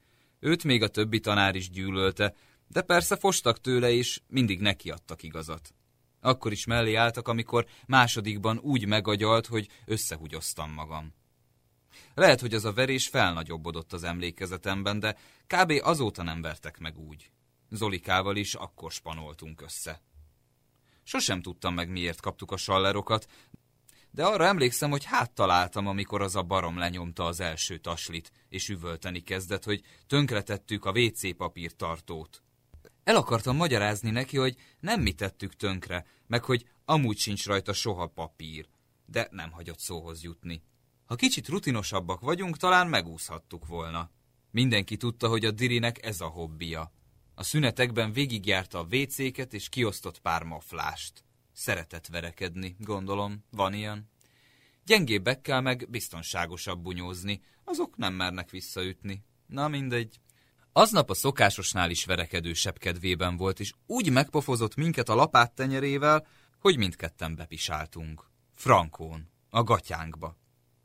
Őt 0.41 0.65
még 0.65 0.83
a 0.83 0.89
többi 0.89 1.21
tanár 1.21 1.55
is 1.55 1.71
gyűlölte, 1.71 2.35
de 2.73 2.83
persze 2.83 3.17
fostak 3.17 3.61
tőle 3.61 3.91
is, 3.91 4.23
mindig 4.27 4.61
nekiadtak 4.61 5.23
igazat. 5.23 5.75
Akkor 6.21 6.53
is 6.53 6.65
mellé 6.65 6.95
álltak, 6.95 7.29
amikor 7.29 7.67
másodikban 7.87 8.59
úgy 8.59 8.87
megagyalt, 8.87 9.47
hogy 9.47 9.69
összehugyoztam 9.87 10.73
magam. 10.73 11.15
Lehet, 12.15 12.41
hogy 12.41 12.55
az 12.55 12.65
a 12.65 12.73
verés 12.73 13.09
felnagyobbodott 13.09 13.93
az 13.93 14.05
emlékezetemben, 14.05 15.01
de 15.01 15.17
kb. 15.47 15.73
azóta 15.83 16.23
nem 16.23 16.43
vertek 16.43 16.79
meg 16.79 16.99
úgy. 16.99 17.31
Zolikával 17.71 18.37
is 18.37 18.55
akkor 18.55 18.93
spanoltunk 18.93 19.61
össze. 19.61 20.03
Sosem 21.03 21.43
tudtam 21.43 21.75
meg, 21.75 21.91
miért 21.91 22.21
kaptuk 22.21 22.51
a 22.51 22.57
sallerokat, 22.57 23.27
de 24.11 24.25
arra 24.25 24.45
emlékszem, 24.45 24.91
hogy 24.91 25.05
hát 25.05 25.31
találtam, 25.31 25.87
amikor 25.87 26.23
az 26.23 26.37
a 26.37 26.43
barom 26.43 26.79
lenyomta 26.79 27.25
az 27.25 27.41
első 27.41 27.79
taslit, 27.79 28.33
és 28.49 28.69
üvölteni 28.69 29.21
kezdett, 29.21 29.65
hogy 29.65 29.83
tönkretettük 30.07 30.85
a 30.85 30.93
WC 30.93 31.37
papír 31.37 31.77
tartót. 31.77 32.43
El 33.11 33.17
akartam 33.17 33.57
magyarázni 33.57 34.11
neki, 34.11 34.37
hogy 34.37 34.57
nem 34.81 35.01
mi 35.01 35.13
tettük 35.13 35.57
tönkre, 35.57 36.07
meg 36.27 36.45
hogy 36.45 36.67
amúgy 36.85 37.19
sincs 37.19 37.47
rajta 37.47 37.73
soha 37.73 38.07
papír, 38.07 38.69
de 39.07 39.29
nem 39.31 39.51
hagyott 39.51 39.79
szóhoz 39.79 40.23
jutni. 40.23 40.63
Ha 41.05 41.15
kicsit 41.15 41.49
rutinosabbak 41.49 42.21
vagyunk, 42.21 42.57
talán 42.57 42.89
megúszhattuk 42.89 43.67
volna. 43.67 44.11
Mindenki 44.51 44.97
tudta, 44.97 45.29
hogy 45.29 45.45
a 45.45 45.51
Dirinek 45.51 46.05
ez 46.05 46.21
a 46.21 46.27
hobbija. 46.27 46.93
A 47.35 47.43
szünetekben 47.43 48.13
végigjárta 48.13 48.79
a 48.79 48.85
vécéket 48.85 49.55
és 49.55 49.69
kiosztott 49.69 50.21
pár 50.21 50.43
maflást. 50.43 51.25
Szeretett 51.53 52.07
verekedni, 52.07 52.77
gondolom, 52.79 53.45
van 53.51 53.75
ilyen. 53.75 54.11
Gyengébbekkel 54.85 55.61
meg 55.61 55.87
biztonságosabb 55.89 56.83
bunyózni, 56.83 57.43
azok 57.65 57.97
nem 57.97 58.15
mernek 58.15 58.51
visszaütni. 58.51 59.25
Na 59.47 59.69
mindegy. 59.69 60.21
Aznap 60.73 61.11
a 61.11 61.15
szokásosnál 61.15 61.91
is 61.91 62.05
verekedősebb 62.05 62.79
kedvében 62.79 63.37
volt, 63.37 63.61
és 63.61 63.73
úgy 63.87 64.11
megpofozott 64.11 64.75
minket 64.75 65.09
a 65.09 65.15
lapát 65.15 65.53
tenyerével, 65.53 66.27
hogy 66.59 66.77
mindketten 66.77 67.37
bepisáltunk. 67.37 68.31
Frankón, 68.55 69.31
a 69.51 69.63
gatyánkba. 69.63 70.37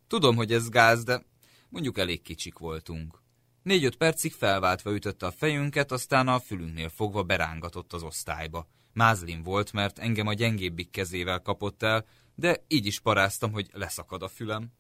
Tudom, 0.08 0.36
hogy 0.36 0.54
ez 0.54 0.70
gáz, 0.70 1.04
de 1.04 1.24
mondjuk 1.70 1.98
elég 1.98 2.22
kicsik 2.22 2.58
voltunk. 2.58 3.22
Négy-öt 3.64 3.96
percig 3.96 4.34
felváltva 4.34 4.94
ütötte 4.94 5.26
a 5.26 5.32
fejünket, 5.32 5.92
aztán 5.92 6.28
a 6.28 6.40
fülünknél 6.40 6.90
fogva 6.90 7.24
berángatott 7.24 7.94
az 7.94 8.04
osztályba. 8.04 8.68
Mázlin 8.94 9.44
volt, 9.44 9.72
mert 9.72 10.00
engem 10.00 10.28
a 10.28 10.34
gyengébbik 10.34 10.90
kezével 10.90 11.40
kapott 11.40 11.84
el, 11.84 12.06
de 12.36 12.64
így 12.68 12.86
is 12.86 13.00
paráztam, 13.00 13.52
hogy 13.52 13.70
leszakad 13.72 14.24
a 14.24 14.28
fülem. 14.28 14.72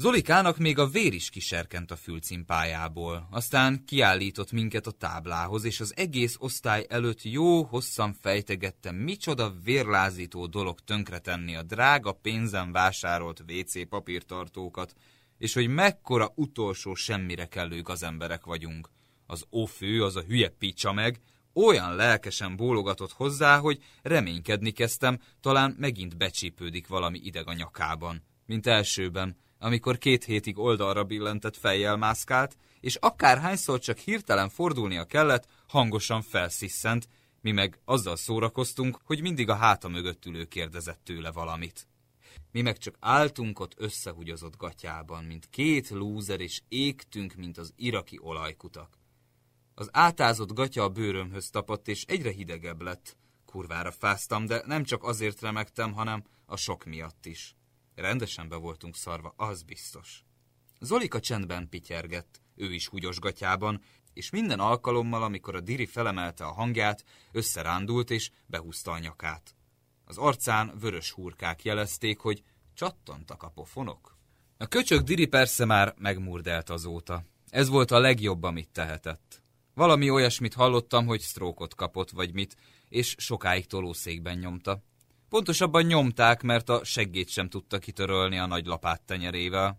Zolikának 0.00 0.58
még 0.58 0.78
a 0.78 0.86
vér 0.86 1.14
is 1.14 1.30
kiserkent 1.30 1.90
a 1.90 1.96
fülcimpájából, 1.96 3.28
aztán 3.30 3.84
kiállított 3.84 4.52
minket 4.52 4.86
a 4.86 4.90
táblához, 4.90 5.64
és 5.64 5.80
az 5.80 5.92
egész 5.96 6.36
osztály 6.38 6.86
előtt 6.88 7.22
jó 7.22 7.62
hosszan 7.62 8.12
fejtegettem, 8.12 8.96
micsoda 8.96 9.54
vérlázító 9.64 10.46
dolog 10.46 10.80
tönkretenni 10.80 11.56
a 11.56 11.62
drága 11.62 12.12
pénzen 12.12 12.72
vásárolt 12.72 13.44
WC 13.48 13.88
papírtartókat, 13.88 14.94
és 15.38 15.54
hogy 15.54 15.68
mekkora 15.68 16.32
utolsó 16.34 16.94
semmire 16.94 17.46
kellő 17.46 17.82
gazemberek 17.82 18.44
vagyunk. 18.44 18.90
Az 19.26 19.44
ófő, 19.52 20.04
az 20.04 20.16
a 20.16 20.22
hülye 20.22 20.48
picsa 20.48 20.92
meg, 20.92 21.20
olyan 21.52 21.94
lelkesen 21.94 22.56
bólogatott 22.56 23.12
hozzá, 23.12 23.58
hogy 23.58 23.82
reménykedni 24.02 24.70
kezdtem, 24.70 25.18
talán 25.40 25.76
megint 25.78 26.16
becsípődik 26.16 26.86
valami 26.86 27.20
ideg 27.22 27.48
a 27.48 27.52
nyakában, 27.52 28.22
mint 28.46 28.66
elsőben, 28.66 29.36
amikor 29.62 29.98
két 29.98 30.24
hétig 30.24 30.58
oldalra 30.58 31.04
billentett 31.04 31.56
fejjel 31.56 31.96
mászkált, 31.96 32.56
és 32.80 32.94
akárhányszor 32.94 33.78
csak 33.78 33.98
hirtelen 33.98 34.48
fordulnia 34.48 35.04
kellett, 35.04 35.46
hangosan 35.66 36.22
felsziszent, 36.22 37.08
mi 37.40 37.52
meg 37.52 37.80
azzal 37.84 38.16
szórakoztunk, 38.16 38.98
hogy 39.04 39.20
mindig 39.20 39.48
a 39.48 39.54
háta 39.54 39.88
mögött 39.88 40.26
ülő 40.26 40.44
kérdezett 40.44 41.00
tőle 41.04 41.30
valamit. 41.30 41.88
Mi 42.52 42.60
meg 42.60 42.78
csak 42.78 42.96
álltunk 43.00 43.60
ott 43.60 43.74
összehugyozott 43.76 44.56
gatyában, 44.56 45.24
mint 45.24 45.48
két 45.50 45.88
lúzer, 45.88 46.40
és 46.40 46.60
égtünk, 46.68 47.34
mint 47.34 47.58
az 47.58 47.72
iraki 47.76 48.18
olajkutak. 48.22 48.98
Az 49.74 49.88
átázott 49.92 50.52
gatya 50.52 50.82
a 50.82 50.88
bőrömhöz 50.88 51.50
tapadt, 51.50 51.88
és 51.88 52.04
egyre 52.04 52.30
hidegebb 52.30 52.82
lett. 52.82 53.16
Kurvára 53.44 53.90
fáztam, 53.90 54.46
de 54.46 54.62
nem 54.66 54.84
csak 54.84 55.04
azért 55.04 55.40
remektem, 55.40 55.92
hanem 55.92 56.24
a 56.46 56.56
sok 56.56 56.84
miatt 56.84 57.26
is. 57.26 57.54
Rendesen 57.94 58.48
be 58.48 58.56
voltunk 58.56 58.96
szarva, 58.96 59.34
az 59.36 59.62
biztos. 59.62 60.24
Zolika 60.80 61.20
csendben 61.20 61.68
pityergett, 61.68 62.40
ő 62.54 62.72
is 62.72 62.86
húgyos 62.86 63.18
gatyában, 63.18 63.82
és 64.12 64.30
minden 64.30 64.60
alkalommal, 64.60 65.22
amikor 65.22 65.54
a 65.54 65.60
diri 65.60 65.86
felemelte 65.86 66.44
a 66.44 66.52
hangját, 66.52 67.04
összerándult 67.32 68.10
és 68.10 68.30
behúzta 68.46 68.90
a 68.90 68.98
nyakát. 68.98 69.54
Az 70.04 70.18
arcán 70.18 70.78
vörös 70.78 71.10
hurkák 71.10 71.64
jelezték, 71.64 72.18
hogy 72.18 72.42
csattantak 72.74 73.42
a 73.42 73.48
pofonok. 73.48 74.18
A 74.56 74.66
köcsök 74.66 75.00
Diri 75.00 75.26
persze 75.26 75.64
már 75.64 75.94
megmurdelt 75.98 76.70
azóta. 76.70 77.24
Ez 77.48 77.68
volt 77.68 77.90
a 77.90 77.98
legjobb, 77.98 78.42
amit 78.42 78.68
tehetett. 78.72 79.42
Valami 79.74 80.10
olyasmit 80.10 80.54
hallottam, 80.54 81.06
hogy 81.06 81.20
sztrókot 81.20 81.74
kapott, 81.74 82.10
vagy 82.10 82.32
mit, 82.32 82.56
és 82.88 83.14
sokáig 83.18 83.66
tolószékben 83.66 84.38
nyomta. 84.38 84.82
Pontosabban 85.30 85.82
nyomták, 85.82 86.42
mert 86.42 86.68
a 86.68 86.84
seggét 86.84 87.28
sem 87.28 87.48
tudta 87.48 87.78
kitörölni 87.78 88.38
a 88.38 88.46
nagy 88.46 88.66
lapát 88.66 89.02
tenyerével. 89.02 89.78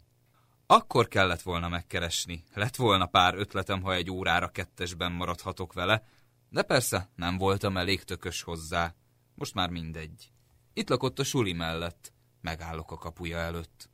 Akkor 0.65 1.08
kellett 1.08 1.41
volna 1.41 1.70
megkeresni. 1.70 2.43
Lett 2.53 2.75
volna 2.75 3.05
pár 3.05 3.36
ötletem, 3.36 3.81
ha 3.81 3.93
egy 3.93 4.12
órára 4.12 4.48
kettesben 4.48 5.12
maradhatok 5.12 5.74
vele, 5.74 6.03
de 6.50 6.62
persze 6.62 7.10
nem 7.15 7.38
voltam 7.38 7.77
elég 7.77 8.03
tökös 8.03 8.41
hozzá. 8.41 8.93
Most 9.36 9.53
már 9.53 9.70
mindegy. 9.70 10.31
Itt 10.74 10.89
lakott 10.89 11.20
a 11.20 11.24
suli 11.24 11.53
mellett. 11.53 12.13
Megállok 12.41 12.91
a 12.91 12.98
kapuja 12.98 13.38
előtt. 13.38 13.89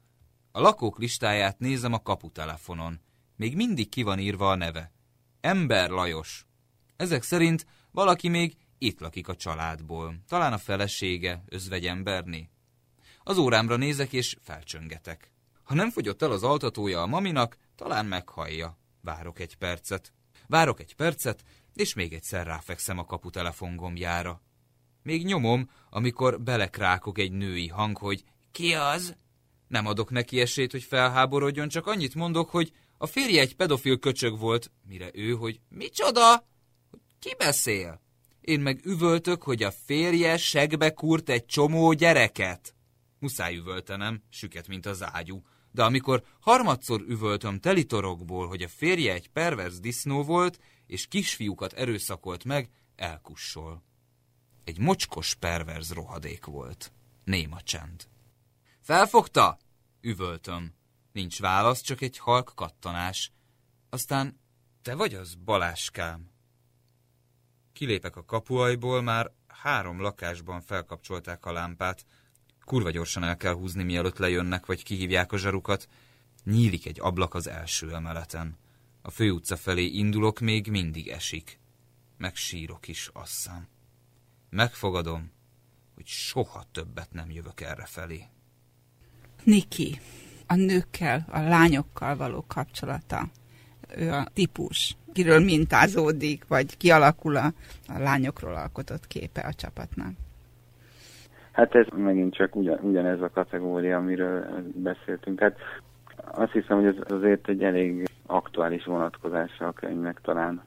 A 0.52 0.62
lakók 0.62 1.00
listáját 1.00 1.60
nézem 1.60 1.94
a 1.94 2.02
kaputelefonon. 2.02 3.00
Még 3.36 3.56
mindig 3.56 3.90
ki 3.90 4.04
van 4.04 4.20
írva 4.20 4.52
a 4.52 4.56
neve. 4.56 4.92
Ember 5.42 5.90
Lajos. 5.90 6.46
Ezek 6.96 7.24
szerint 7.24 7.66
valaki 7.92 8.28
még 8.28 8.58
itt 8.78 9.00
lakik 9.00 9.28
a 9.28 9.36
családból. 9.36 10.20
Talán 10.28 10.54
a 10.54 10.58
felesége, 10.58 11.44
özvegyemberné. 11.46 12.50
Az 13.24 13.38
órámra 13.38 13.76
nézek 13.76 14.14
és 14.14 14.38
felcsöngetek. 14.42 15.32
Ha 15.64 15.74
nem 15.74 15.90
fogyott 15.90 16.22
el 16.22 16.32
az 16.32 16.44
altatója 16.44 17.02
a 17.02 17.08
maminak, 17.08 17.58
talán 17.76 18.06
meghallja. 18.06 18.78
Várok 19.02 19.40
egy 19.40 19.56
percet. 19.56 20.14
Várok 20.48 20.80
egy 20.80 20.96
percet, 20.96 21.44
és 21.74 21.94
még 21.94 22.14
egyszer 22.14 22.46
ráfekszem 22.46 22.98
a 22.98 23.06
kaputelefon 23.06 23.76
gombjára. 23.76 24.42
Még 25.04 25.26
nyomom, 25.26 25.70
amikor 25.90 26.42
belekrákok 26.42 27.18
egy 27.18 27.32
női 27.32 27.68
hang, 27.68 27.98
hogy 27.98 28.24
ki 28.52 28.74
az? 28.74 29.16
Nem 29.68 29.86
adok 29.86 30.10
neki 30.10 30.40
esélyt, 30.40 30.72
hogy 30.72 30.84
felháborodjon, 30.84 31.68
csak 31.68 31.88
annyit 31.88 32.16
mondok, 32.16 32.50
hogy 32.50 32.72
a 32.98 33.06
férje 33.06 33.42
egy 33.42 33.56
pedofil 33.56 34.00
köcsög 34.00 34.40
volt, 34.40 34.72
mire 34.88 35.10
ő, 35.14 35.32
hogy 35.32 35.60
micsoda? 35.70 36.48
Ki 37.20 37.36
beszél? 37.38 38.02
Én 38.48 38.60
meg 38.60 38.86
üvöltök, 38.86 39.44
hogy 39.44 39.64
a 39.64 39.72
férje 39.72 40.38
segbe 40.38 40.94
kurt 40.94 41.30
egy 41.30 41.46
csomó 41.46 41.94
gyereket. 41.94 42.76
Muszáj 43.20 43.56
üvöltenem, 43.56 44.24
süket, 44.30 44.68
mint 44.68 44.86
az 44.86 45.04
ágyú. 45.04 45.44
De 45.72 45.84
amikor 45.84 46.24
harmadszor 46.40 47.02
üvöltöm 47.02 47.60
telitorokból, 47.60 48.48
hogy 48.48 48.62
a 48.62 48.68
férje 48.68 49.14
egy 49.14 49.30
pervers 49.30 49.80
disznó 49.80 50.24
volt, 50.24 50.60
és 50.86 51.08
kisfiúkat 51.08 51.74
erőszakolt 51.74 52.44
meg, 52.44 52.70
elkussol. 52.96 53.84
Egy 54.64 54.80
mocskos 54.80 55.36
perverz 55.36 55.94
rohadék 55.94 56.46
volt. 56.46 56.92
Néma 57.24 57.62
csend. 57.62 58.08
Felfogta? 58.82 59.58
Üvöltöm. 60.02 60.74
Nincs 61.12 61.40
válasz, 61.40 61.82
csak 61.82 62.02
egy 62.02 62.18
halk 62.18 62.52
kattanás. 62.56 63.32
Aztán, 63.90 64.40
te 64.82 64.96
vagy 64.96 65.14
az, 65.14 65.36
Baláskám? 65.36 66.36
Kilépek 67.78 68.16
a 68.16 68.26
kapuajból, 68.26 69.02
már 69.02 69.32
három 69.48 70.02
lakásban 70.02 70.62
felkapcsolták 70.62 71.46
a 71.46 71.52
lámpát. 71.52 72.06
Kurva 72.66 72.90
gyorsan 72.90 73.24
el 73.24 73.38
kell 73.38 73.54
húzni, 73.54 73.84
mielőtt 73.84 74.18
lejönnek, 74.18 74.66
vagy 74.66 74.84
kihívják 74.84 75.32
a 75.32 75.38
zsarukat. 75.38 75.88
Nyílik 76.44 76.86
egy 76.86 77.00
ablak 77.00 77.34
az 77.34 77.48
első 77.48 77.94
emeleten. 77.94 78.58
A 79.02 79.10
főutca 79.12 79.56
felé 79.58 79.86
indulok, 79.86 80.40
még 80.40 80.68
mindig 80.68 81.08
esik. 81.08 81.60
Meg 82.18 82.36
sírok 82.36 82.88
is, 82.88 83.10
asszám. 83.14 83.68
Megfogadom, 84.50 85.32
hogy 85.96 86.08
soha 86.08 86.66
többet 86.72 87.12
nem 87.12 87.32
jövök 87.32 87.62
erre 87.62 87.86
felé. 87.86 88.24
Niki, 89.44 90.00
a 90.48 90.56
nőkkel, 90.56 91.28
a 91.30 91.40
lányokkal 91.40 92.16
való 92.16 92.46
kapcsolata. 92.48 93.30
Ő 93.96 94.12
a 94.12 94.26
típus, 94.34 94.98
kiről 95.14 95.40
mintázódik, 95.40 96.48
vagy 96.48 96.78
kialakul 96.78 97.36
a, 97.36 97.46
a 97.88 98.00
lányokról 98.00 98.56
alkotott 98.56 99.08
képe 99.08 99.42
a 99.42 99.54
csapatnak. 99.54 100.12
Hát 101.52 101.76
ez 101.76 101.86
megint 101.96 102.36
csak 102.36 102.56
ugyan, 102.56 102.80
ugyanez 102.82 103.22
a 103.22 103.30
kategória, 103.30 103.98
amiről 103.98 104.46
beszéltünk. 104.76 105.40
Hát 105.40 105.58
azt 106.32 106.52
hiszem, 106.52 106.78
hogy 106.78 106.86
ez 106.86 107.12
azért 107.12 107.50
egy 107.50 107.64
elég 107.64 108.10
aktuális 108.26 108.86
vonatkozása 108.86 109.68
a 109.68 109.72
könyvnek 109.72 110.20
talán. 110.24 110.62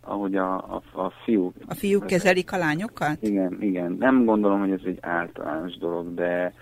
Ahogy 0.00 0.36
a, 0.36 0.54
a, 0.54 0.82
a 0.92 1.10
fiúk... 1.24 1.54
A 1.66 1.74
fiúk 1.74 2.06
kezelik 2.06 2.52
a 2.52 2.56
lányokat? 2.56 3.16
Igen, 3.20 3.56
igen. 3.60 3.96
Nem 3.98 4.24
gondolom, 4.24 4.60
hogy 4.60 4.70
ez 4.70 4.80
egy 4.84 4.98
általános 5.00 5.76
dolog, 5.78 6.14
de 6.14 6.54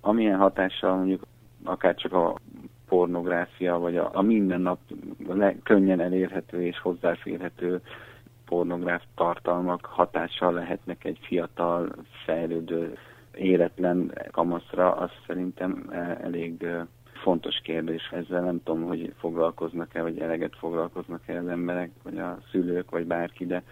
amilyen 0.00 0.38
hatással 0.38 0.96
mondjuk 0.96 1.26
akár 1.64 1.94
csak 1.94 2.12
a 2.12 2.38
pornográfia, 2.88 3.78
vagy 3.78 3.96
a, 3.96 4.10
a 4.12 4.22
mindennap 4.22 4.78
le, 5.28 5.56
könnyen 5.62 6.00
elérhető 6.00 6.62
és 6.62 6.80
hozzáférhető 6.80 7.80
pornográf 8.44 9.02
tartalmak 9.14 9.86
hatással 9.86 10.52
lehetnek 10.52 11.04
egy 11.04 11.18
fiatal, 11.22 11.92
fejlődő, 12.24 12.96
éretlen 13.34 14.12
kamaszra, 14.30 14.92
az 14.94 15.10
szerintem 15.26 15.86
e, 15.90 16.18
elég 16.22 16.66
fontos 17.12 17.60
kérdés. 17.62 18.08
Ezzel 18.12 18.42
nem 18.42 18.62
tudom, 18.62 18.82
hogy 18.82 19.12
foglalkoznak-e, 19.18 20.02
vagy 20.02 20.18
eleget 20.18 20.56
foglalkoznak-e 20.56 21.38
az 21.38 21.48
emberek, 21.48 21.90
vagy 22.02 22.18
a 22.18 22.38
szülők, 22.50 22.90
vagy 22.90 23.06
bárki, 23.06 23.46
de 23.46 23.62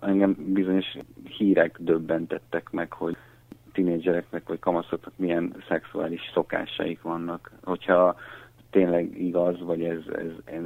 engem 0.00 0.36
bizonyos 0.38 0.96
hírek 1.38 1.76
döbbentettek 1.80 2.70
meg, 2.70 2.92
hogy 2.92 3.16
tinédzsereknek 3.76 4.48
vagy 4.48 4.58
kamaszoknak 4.58 5.12
milyen 5.16 5.54
szexuális 5.68 6.20
szokásaik 6.34 7.02
vannak. 7.02 7.50
Hogyha 7.64 8.16
tényleg 8.70 9.20
igaz, 9.20 9.60
vagy 9.60 9.84
ez, 9.84 9.98
ez, 10.12 10.30
ez 10.44 10.62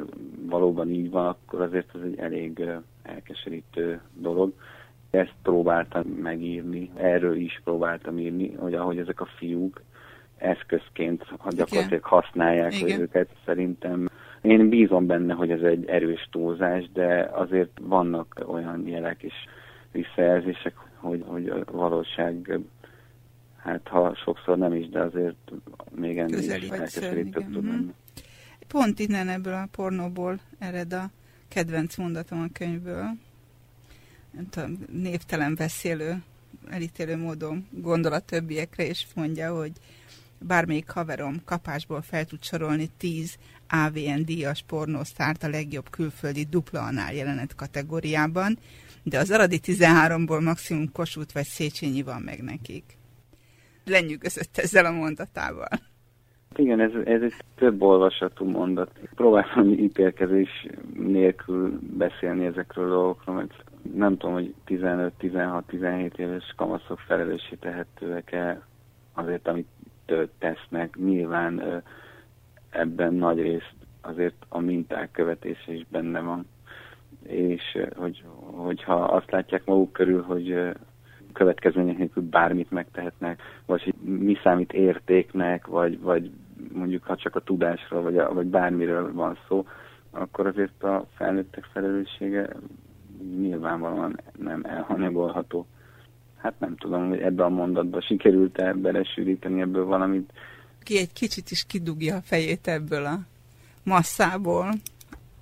valóban 0.47 0.91
így 0.91 1.11
van, 1.11 1.27
akkor 1.27 1.61
azért 1.61 1.95
ez 1.95 2.01
egy 2.05 2.19
elég 2.19 2.63
elkeserítő 3.03 4.01
dolog. 4.15 4.53
Ezt 5.11 5.35
próbáltam 5.43 6.07
megírni, 6.07 6.91
erről 6.97 7.37
is 7.37 7.61
próbáltam 7.65 8.19
írni, 8.19 8.55
hogy 8.55 8.75
ahogy 8.75 8.99
ezek 8.99 9.21
a 9.21 9.29
fiúk 9.37 9.83
eszközként 10.37 11.25
gyakorlatilag 11.51 12.05
használják 12.05 12.81
Igen. 12.81 13.01
őket, 13.01 13.29
szerintem 13.45 14.09
én 14.41 14.69
bízom 14.69 15.07
benne, 15.07 15.35
hogy 15.35 15.51
ez 15.51 15.63
egy 15.63 15.89
erős 15.89 16.29
túlzás, 16.31 16.91
de 16.93 17.31
azért 17.33 17.79
vannak 17.83 18.45
olyan 18.47 18.87
jelek 18.87 19.23
és 19.23 19.35
visszajelzések, 19.93 20.75
hogy, 21.01 21.25
hogy 21.27 21.49
a 21.49 21.73
valóság 21.73 22.61
hát 23.63 23.89
ha 23.89 24.15
sokszor 24.25 24.59
nem 24.59 24.75
is, 24.75 24.89
de 24.89 25.01
azért 25.01 25.53
még 25.91 26.19
ennél 26.19 26.39
is 26.39 26.69
elkeserítőbb 26.69 27.53
tud 27.53 27.65
lenni. 27.65 27.93
Pont 28.67 28.99
innen 28.99 29.29
ebből 29.29 29.53
a 29.53 29.69
pornóból 29.71 30.41
ered 30.59 30.93
a 30.93 31.11
kedvenc 31.49 31.97
mondatom 31.97 32.41
a 32.41 32.53
könyvből. 32.53 33.05
névtelen 34.93 35.55
beszélő, 35.55 36.23
elítélő 36.69 37.17
módon 37.17 37.67
gondol 37.71 38.13
a 38.13 38.21
többiekre, 38.21 38.87
és 38.87 39.07
mondja, 39.15 39.55
hogy 39.55 39.73
bármelyik 40.39 40.91
haverom 40.91 41.43
kapásból 41.45 42.03
fel 42.03 42.25
tud 42.25 42.45
sorolni 42.45 42.91
10 42.97 43.37
AVN 43.69 44.25
díjas 44.25 44.63
pornósztárt 44.67 45.43
a 45.43 45.49
legjobb 45.49 45.91
külföldi 45.91 46.45
dupla 46.45 46.81
anál 46.81 47.15
jelenet 47.15 47.55
kategóriában, 47.55 48.59
de 49.03 49.19
az 49.19 49.31
aradi 49.31 49.61
13-ból 49.63 50.45
maximum 50.45 50.93
Kossuth 50.93 51.35
vagy 51.35 51.47
Széchenyi 51.47 52.03
van 52.03 52.23
meg 52.23 52.43
nekik 52.43 52.99
lenyűgözött 53.91 54.57
ezzel 54.57 54.85
a 54.85 54.91
mondatával. 54.91 55.69
Igen, 56.57 56.81
ez, 56.81 56.91
ez 57.05 57.23
egy 57.23 57.35
több 57.55 57.83
olvasatú 57.83 58.45
mondat. 58.45 58.91
Próbálom 59.15 59.73
ítélkezés 59.73 60.67
nélkül 60.95 61.79
beszélni 61.81 62.47
ezekről 62.47 62.85
a 62.85 62.95
dolgokról, 62.95 63.37
mert 63.37 63.65
nem 63.95 64.17
tudom, 64.17 64.35
hogy 64.35 64.55
15-16-17 64.67 66.19
éves 66.19 66.55
kamaszok 66.57 66.99
felelőssé 66.99 67.57
tehetőek-e 67.61 68.63
azért, 69.13 69.49
amit 69.49 69.69
tesznek. 70.39 70.97
Nyilván 70.97 71.83
ebben 72.71 73.15
nagy 73.15 73.41
részt 73.41 73.75
azért 74.01 74.47
a 74.49 74.59
minták 74.59 75.11
követése 75.11 75.73
is 75.73 75.87
benne 75.89 76.21
van. 76.21 76.47
És 77.23 77.63
hogy, 77.97 78.25
hogyha 78.45 78.95
azt 78.95 79.31
látják 79.31 79.65
maguk 79.65 79.93
körül, 79.93 80.23
hogy 80.23 80.73
következmények 81.33 81.99
nélkül 81.99 82.23
bármit 82.23 82.71
megtehetnek, 82.71 83.43
vagy 83.67 83.83
hogy 83.83 83.95
mi 84.03 84.37
számít 84.43 84.73
értéknek, 84.73 85.67
vagy, 85.67 86.01
vagy 86.01 86.31
mondjuk 86.73 87.05
ha 87.05 87.17
csak 87.17 87.37
a 87.37 87.41
tudásról, 87.41 88.03
vagy, 88.03 88.19
a, 88.19 88.33
vagy 88.33 88.47
bármiről 88.47 89.13
van 89.13 89.39
szó, 89.49 89.67
akkor 90.11 90.47
azért 90.47 90.83
a 90.83 91.07
felnőttek 91.17 91.65
felelőssége 91.73 92.49
nyilvánvalóan 93.41 94.21
nem 94.39 94.65
elhanyagolható. 94.65 95.67
Hát 96.37 96.55
nem 96.59 96.77
tudom, 96.77 97.09
hogy 97.09 97.21
ebben 97.21 97.47
a 97.47 97.49
mondatban 97.49 98.01
sikerült-e 98.01 98.73
belesűríteni 98.73 99.61
ebből 99.61 99.85
valamit. 99.85 100.33
Ki 100.83 100.99
egy 100.99 101.13
kicsit 101.13 101.51
is 101.51 101.67
kidugja 101.67 102.17
a 102.17 102.21
fejét 102.21 102.69
ebből 102.69 103.05
a 103.05 103.19
masszából, 103.83 104.69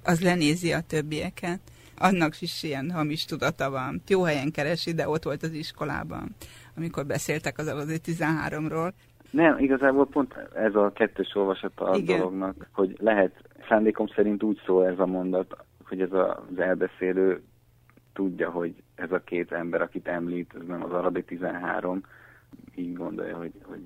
az 0.05 0.21
lenézi 0.21 0.73
a 0.73 0.81
többieket 0.81 1.61
annak 1.99 2.41
is 2.41 2.63
ilyen 2.63 2.91
hamis 2.91 3.25
tudata 3.25 3.71
van. 3.71 4.03
Jó 4.09 4.23
helyen 4.23 4.51
keresi, 4.51 4.93
de 4.93 5.09
ott 5.09 5.23
volt 5.23 5.43
az 5.43 5.53
iskolában, 5.53 6.35
amikor 6.77 7.07
beszéltek 7.07 7.59
az 7.59 7.67
az 7.67 8.01
13-ról. 8.05 8.93
Nem, 9.31 9.59
igazából 9.59 10.07
pont 10.07 10.35
ez 10.55 10.75
a 10.75 10.93
kettős 10.95 11.35
olvasata 11.35 11.85
a 11.85 11.97
Igen. 11.97 12.19
dolognak, 12.19 12.69
hogy 12.73 12.97
lehet, 13.01 13.33
szándékom 13.69 14.07
szerint 14.07 14.43
úgy 14.43 14.61
szól 14.67 14.87
ez 14.87 14.99
a 14.99 15.07
mondat, 15.07 15.57
hogy 15.85 16.01
ez 16.01 16.13
az 16.13 16.59
elbeszélő 16.59 17.43
tudja, 18.13 18.51
hogy 18.51 18.83
ez 18.95 19.13
a 19.13 19.19
két 19.19 19.53
ember, 19.53 19.83
akit 19.83 20.09
említ, 20.09 20.55
ez 20.61 20.67
nem 20.67 20.85
az 20.85 20.93
Arabi 20.93 21.25
13, 21.25 22.03
így 22.75 22.95
gondolja, 22.95 23.37
hogy, 23.37 23.53
hogy 23.63 23.81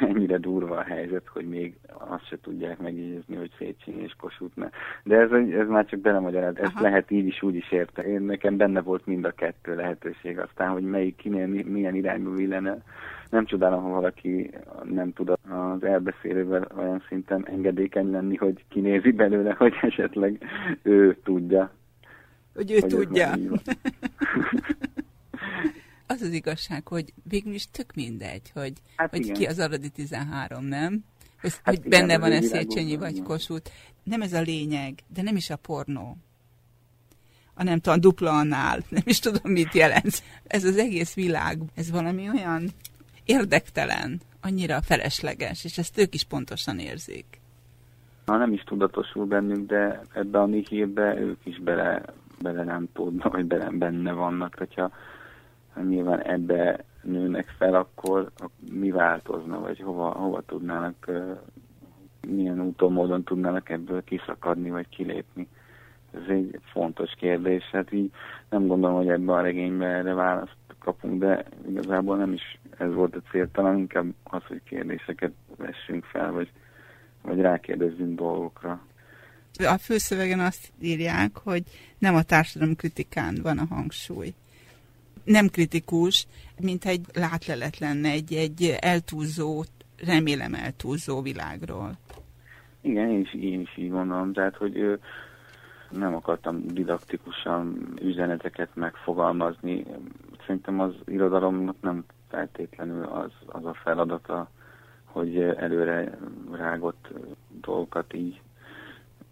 ennyire 0.00 0.38
durva 0.38 0.76
a 0.76 0.82
helyzet, 0.82 1.26
hogy 1.26 1.48
még 1.48 1.74
azt 1.98 2.26
se 2.26 2.38
tudják 2.42 2.78
megjegyezni, 2.78 3.36
hogy 3.36 3.50
Széchenyi 3.58 4.02
és 4.02 4.14
Kossuth 4.18 4.56
ne. 4.56 4.68
De 5.02 5.16
ez, 5.16 5.30
ez 5.60 5.68
már 5.68 5.86
csak 5.86 6.00
belemagyaráz, 6.00 6.56
ezt 6.56 6.72
Aha. 6.74 6.82
lehet 6.82 7.10
így 7.10 7.26
is, 7.26 7.42
úgy 7.42 7.54
is 7.54 7.72
érte. 7.72 8.02
Én 8.02 8.22
nekem 8.22 8.56
benne 8.56 8.80
volt 8.80 9.06
mind 9.06 9.24
a 9.24 9.30
kettő 9.30 9.74
lehetőség, 9.74 10.38
aztán, 10.38 10.70
hogy 10.70 10.82
melyik 10.82 11.16
kinél 11.16 11.46
milyen 11.46 11.94
irányba 11.94 12.30
villene. 12.30 12.82
Nem 13.30 13.44
csodálom, 13.44 13.82
ha 13.82 13.88
valaki 13.88 14.50
nem 14.84 15.12
tud 15.12 15.30
az 15.30 15.84
elbeszélővel 15.84 16.66
olyan 16.76 17.02
szinten 17.08 17.46
engedékeny 17.46 18.10
lenni, 18.10 18.36
hogy 18.36 18.64
kinézi 18.68 19.10
belőle, 19.10 19.52
hogy 19.52 19.74
esetleg 19.82 20.44
ő 20.82 21.16
tudja. 21.24 21.70
Hogy 22.54 22.70
ő 22.70 22.78
hogy 22.78 22.90
tudja. 22.90 23.34
az 26.12 26.22
az 26.22 26.32
igazság, 26.32 26.88
hogy 26.88 27.12
végül 27.28 27.52
is 27.52 27.70
tök 27.70 27.94
mindegy, 27.94 28.50
hogy, 28.54 28.72
hát 28.96 29.10
hogy 29.10 29.32
ki 29.32 29.44
az 29.44 29.58
aradi 29.58 29.88
13, 29.88 30.64
nem? 30.64 31.04
Hogy, 31.40 31.52
hát 31.62 31.74
hogy 31.74 31.86
igen, 31.86 31.90
benne 31.90 32.18
van-e 32.18 32.40
Széchenyi 32.40 32.96
vagy 32.96 33.22
Kossuth. 33.22 33.70
Nem 34.02 34.22
ez 34.22 34.32
a 34.32 34.40
lényeg, 34.40 34.94
de 35.14 35.22
nem 35.22 35.36
is 35.36 35.50
a 35.50 35.56
pornó. 35.56 36.16
A 37.54 37.62
nem 37.62 37.80
tudom, 37.80 38.00
dupla 38.00 38.30
annál, 38.30 38.78
nem 38.88 39.02
is 39.04 39.18
tudom, 39.18 39.52
mit 39.52 39.74
jelent. 39.74 40.22
Ez 40.46 40.64
az 40.64 40.76
egész 40.76 41.14
világ, 41.14 41.58
ez 41.74 41.90
valami 41.90 42.28
olyan 42.28 42.68
érdektelen, 43.24 44.20
annyira 44.40 44.82
felesleges, 44.82 45.64
és 45.64 45.78
ezt 45.78 45.98
ők 45.98 46.14
is 46.14 46.24
pontosan 46.24 46.78
érzik. 46.78 47.40
Na, 48.24 48.36
nem 48.36 48.52
is 48.52 48.62
tudatosul 48.62 49.26
bennük, 49.26 49.66
de 49.66 50.00
ebbe 50.12 50.40
a 50.40 50.46
nihilbe 50.46 51.16
ők 51.18 51.38
is 51.44 51.60
bele, 51.60 52.02
bele 52.40 52.64
nem 52.64 52.88
tudnak, 52.92 53.32
vagy 53.32 53.46
bele, 53.46 53.70
benne 53.70 54.12
vannak. 54.12 54.54
Hogyha 54.58 54.90
nyilván 55.80 56.22
ebbe 56.22 56.84
nőnek 57.02 57.54
fel, 57.58 57.74
akkor 57.74 58.30
mi 58.70 58.90
változna, 58.90 59.60
vagy 59.60 59.80
hova, 59.80 60.10
hova 60.10 60.40
tudnának, 60.40 61.10
milyen 62.28 62.60
úton, 62.60 62.92
módon 62.92 63.22
tudnának 63.22 63.68
ebből 63.68 64.04
kiszakadni, 64.04 64.70
vagy 64.70 64.88
kilépni. 64.88 65.48
Ez 66.12 66.28
egy 66.28 66.58
fontos 66.72 67.12
kérdés. 67.18 67.64
Hát 67.72 67.92
így 67.92 68.10
nem 68.50 68.66
gondolom, 68.66 68.96
hogy 68.96 69.08
ebben 69.08 69.34
a 69.34 69.40
regényben 69.40 69.90
erre 69.90 70.14
választ 70.14 70.56
kapunk, 70.78 71.20
de 71.20 71.44
igazából 71.68 72.16
nem 72.16 72.32
is 72.32 72.58
ez 72.78 72.94
volt 72.94 73.16
a 73.16 73.30
cél, 73.30 73.50
talán 73.50 73.78
inkább 73.78 74.06
az, 74.22 74.42
hogy 74.44 74.62
kérdéseket 74.64 75.32
vessünk 75.56 76.04
fel, 76.04 76.32
vagy, 76.32 76.50
vagy 77.22 77.40
rákérdezzünk 77.40 78.18
dolgokra. 78.18 78.80
A 79.58 79.78
főszövegen 79.78 80.40
azt 80.40 80.72
írják, 80.80 81.36
hogy 81.36 81.62
nem 81.98 82.14
a 82.14 82.22
társadalom 82.22 82.76
kritikán 82.76 83.38
van 83.42 83.58
a 83.58 83.74
hangsúly 83.74 84.34
nem 85.24 85.48
kritikus, 85.48 86.26
mint 86.60 86.84
egy 86.84 87.04
látlelet 87.12 87.78
lenne, 87.78 88.08
egy, 88.08 88.32
egy 88.34 88.76
eltúlzó, 88.80 89.64
remélem 90.06 90.54
eltúlzó 90.54 91.22
világról. 91.22 91.90
Igen, 92.80 93.10
én 93.10 93.20
is, 93.20 93.34
én 93.34 93.60
is 93.60 93.78
így 93.78 93.90
gondolom. 93.90 94.32
Tehát, 94.32 94.56
hogy 94.56 94.98
nem 95.90 96.14
akartam 96.14 96.66
didaktikusan 96.66 97.92
üzeneteket 98.02 98.68
megfogalmazni. 98.74 99.84
Szerintem 100.46 100.80
az 100.80 100.94
irodalomnak 101.06 101.76
nem 101.80 102.04
feltétlenül 102.28 103.04
az, 103.04 103.30
az 103.46 103.64
a 103.64 103.74
feladata, 103.74 104.50
hogy 105.04 105.38
előre 105.38 106.18
rágott 106.52 107.08
dolgokat 107.60 108.14
így 108.14 108.40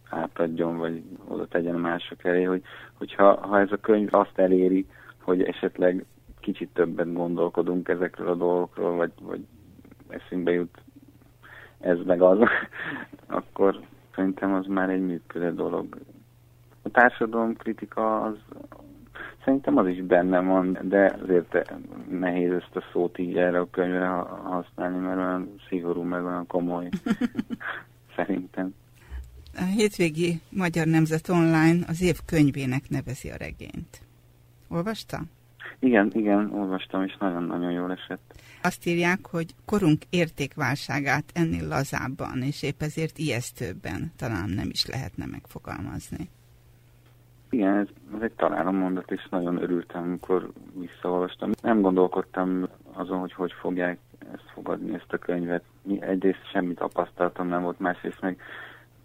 átadjon, 0.09 0.79
vagy 0.79 1.03
oda 1.29 1.47
tegyen 1.47 1.75
mások 1.75 2.25
elé, 2.25 2.43
hogy, 2.43 2.63
hogyha 2.93 3.47
ha 3.47 3.61
ez 3.61 3.73
a 3.73 3.77
könyv 3.77 4.15
azt 4.15 4.39
eléri, 4.39 4.87
hogy 5.23 5.43
esetleg 5.43 6.05
kicsit 6.41 6.69
többet 6.73 7.13
gondolkodunk 7.13 7.89
ezekről 7.89 8.29
a 8.29 8.35
dolgokról, 8.35 8.97
vagy, 8.97 9.13
vagy 9.21 9.47
eszünkbe 10.09 10.51
jut 10.51 10.79
ez 11.81 11.99
meg 12.05 12.23
az, 12.23 12.39
akkor 13.27 13.81
szerintem 14.15 14.55
az 14.55 14.67
már 14.67 14.91
egy 14.91 15.07
működő 15.07 15.55
dolog. 15.55 15.99
A 16.83 16.89
társadalom 16.91 17.57
kritika 17.57 18.21
az 18.21 18.35
szerintem 19.45 19.77
az 19.77 19.87
is 19.87 20.03
benne 20.03 20.41
van, 20.41 20.79
de 20.83 21.19
azért 21.23 21.73
nehéz 22.11 22.53
ezt 22.53 22.77
a 22.77 22.83
szót 22.93 23.19
így 23.19 23.37
erre 23.37 23.59
a 23.59 23.71
könyvre 23.71 24.07
használni, 24.43 24.99
mert 24.99 25.17
olyan 25.17 25.55
szigorú, 25.69 26.03
meg 26.03 26.25
olyan 26.25 26.47
komoly 26.47 26.89
szerintem. 28.17 28.75
A 29.55 29.63
hétvégi 29.63 30.41
Magyar 30.49 30.87
Nemzet 30.87 31.29
Online 31.29 31.85
az 31.89 32.03
év 32.03 32.19
könyvének 32.27 32.89
nevezi 32.89 33.31
a 33.31 33.37
regényt. 33.37 34.01
Olvasta? 34.73 35.19
Igen, 35.79 36.11
igen, 36.15 36.51
olvastam, 36.53 37.03
és 37.05 37.17
nagyon-nagyon 37.19 37.71
jól 37.73 37.93
esett. 37.93 38.35
Azt 38.63 38.87
írják, 38.87 39.27
hogy 39.27 39.55
korunk 39.65 40.03
értékválságát 40.11 41.25
ennél 41.35 41.69
lazábban, 41.69 42.43
és 42.43 42.63
épp 42.63 42.83
ezért 42.83 43.19
ijesztőbben 43.19 44.13
talán 44.17 44.51
nem 44.51 44.69
is 44.71 44.87
lehetne 44.87 45.27
megfogalmazni. 45.27 46.29
Igen, 47.51 47.77
ez, 47.77 47.87
ez 48.15 48.23
egy 48.23 48.33
találom 48.33 48.77
mondat, 48.77 49.11
és 49.11 49.27
nagyon 49.31 49.63
örültem, 49.63 50.03
amikor 50.03 50.51
visszaolvastam. 50.73 51.51
Nem 51.63 51.81
gondolkodtam 51.81 52.69
azon, 52.93 53.19
hogy 53.19 53.33
hogy 53.33 53.53
fogják 53.53 53.99
ezt 54.33 54.51
fogadni, 54.55 54.95
ezt 54.95 55.13
a 55.13 55.19
könyvet. 55.19 55.65
Egyrészt 56.01 56.51
semmi 56.53 56.75
tapasztalatom 56.75 57.49
nem 57.49 57.63
volt, 57.63 57.79
másrészt 57.79 58.21
meg 58.21 58.41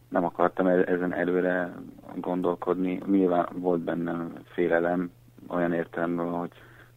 nem 0.09 0.23
akartam 0.23 0.67
ezen 0.67 1.13
előre 1.13 1.73
gondolkodni. 2.15 3.01
Nyilván 3.07 3.47
volt 3.53 3.81
bennem 3.81 4.33
félelem, 4.53 5.11
olyan 5.47 5.73
értelemben, 5.73 6.29
hogy 6.29 6.51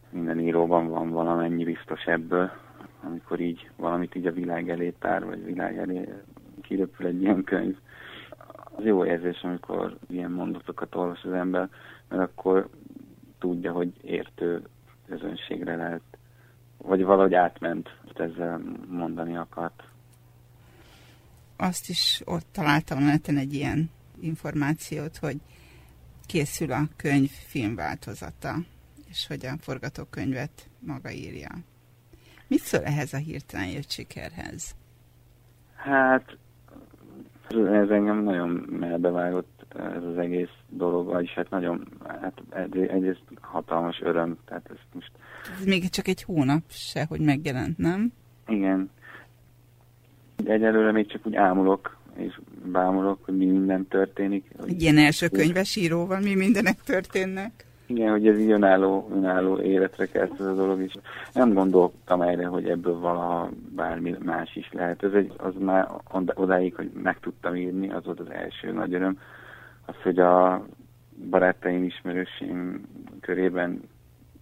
minden 0.09 0.39
íróban 0.39 0.87
van 0.87 1.09
valamennyi 1.09 1.63
biztos 1.63 2.03
ebből, 2.03 2.51
amikor 3.03 3.39
így 3.39 3.69
valamit 3.75 4.15
így 4.15 4.25
a 4.25 4.31
világ 4.31 4.69
elé 4.69 4.93
tár, 4.99 5.25
vagy 5.25 5.45
világ 5.45 5.77
elé 5.77 6.13
kiröpül 6.61 7.05
egy 7.05 7.21
ilyen 7.21 7.43
könyv. 7.43 7.77
Az 8.75 8.83
jó 8.83 9.05
érzés, 9.05 9.41
amikor 9.41 9.97
ilyen 10.07 10.31
mondatokat 10.31 10.95
olvas 10.95 11.23
az 11.23 11.31
ember, 11.31 11.69
mert 12.07 12.21
akkor 12.21 12.69
tudja, 13.39 13.71
hogy 13.71 13.93
értő 14.01 14.61
közönségre 15.07 15.75
lehet, 15.75 16.01
vagy 16.77 17.03
valahogy 17.03 17.33
átment, 17.33 17.89
ezzel 18.19 18.61
mondani 18.89 19.37
akart. 19.37 19.83
Azt 21.57 21.89
is 21.89 22.21
ott 22.25 22.45
találtam 22.51 23.03
neten 23.03 23.37
egy 23.37 23.53
ilyen 23.53 23.89
információt, 24.19 25.17
hogy 25.17 25.37
készül 26.29 26.71
a 26.71 26.81
könyv 26.95 27.29
filmváltozata, 27.29 28.55
és 29.09 29.27
hogy 29.27 29.45
a 29.45 29.57
forgatókönyvet 29.59 30.69
maga 30.79 31.11
írja. 31.11 31.49
Mit 32.47 32.59
szól 32.59 32.83
ehhez 32.83 33.13
a 33.13 33.17
hirtelen 33.17 33.67
jött 33.67 33.89
sikerhez? 33.89 34.75
Hát, 35.75 36.37
ez 37.49 37.89
engem 37.89 38.23
nagyon 38.23 38.49
melbevágott 38.69 39.65
ez 39.75 40.03
az 40.03 40.17
egész 40.17 40.53
dolog, 40.67 41.05
vagyis 41.05 41.33
hát 41.33 41.49
nagyon, 41.49 41.87
hát 42.07 42.41
egyrészt 42.69 43.23
hatalmas 43.41 44.01
öröm, 44.01 44.37
tehát 44.45 44.69
ez 44.69 44.77
most... 44.93 45.11
Ez 45.59 45.65
még 45.65 45.89
csak 45.89 46.07
egy 46.07 46.23
hónap 46.23 46.63
se, 46.67 47.05
hogy 47.05 47.19
megjelent, 47.19 47.77
nem? 47.77 48.11
Igen. 48.47 48.89
Egyelőre 50.45 50.91
még 50.91 51.07
csak 51.07 51.25
úgy 51.25 51.35
ámulok, 51.35 51.97
és 52.15 52.39
bámulok, 52.65 53.25
hogy 53.25 53.37
mi 53.37 53.45
minden 53.45 53.87
történik. 53.87 54.45
Egy 54.67 54.81
ilyen 54.81 54.97
első 54.97 55.27
könyves 55.27 55.75
íróval 55.75 56.19
mi 56.19 56.35
mindenek 56.35 56.81
történnek. 56.83 57.67
Igen, 57.89 58.11
hogy 58.11 58.27
ez 58.27 58.39
így 58.39 58.51
önálló, 58.51 59.09
önálló 59.11 59.59
életre 59.61 60.05
kezd 60.05 60.33
ez 60.39 60.45
a 60.45 60.53
dolog 60.53 60.81
is. 60.81 60.93
Nem 61.33 61.53
gondoltam 61.53 62.21
erre, 62.21 62.45
hogy 62.45 62.69
ebből 62.69 62.99
valaha 62.99 63.49
bármi 63.75 64.15
más 64.23 64.55
is 64.55 64.69
lehet. 64.71 65.03
Ez 65.03 65.13
egy, 65.13 65.33
az 65.37 65.53
már 65.59 65.87
odáig, 66.33 66.75
hogy 66.75 66.91
meg 67.03 67.19
tudtam 67.19 67.55
írni, 67.55 67.89
az 67.89 68.05
volt 68.05 68.19
az 68.19 68.31
első 68.31 68.71
nagy 68.71 68.93
öröm. 68.93 69.19
Az, 69.85 69.95
hogy 70.03 70.19
a 70.19 70.65
barátaim, 71.29 71.83
ismerőseim 71.83 72.81
körében 73.21 73.81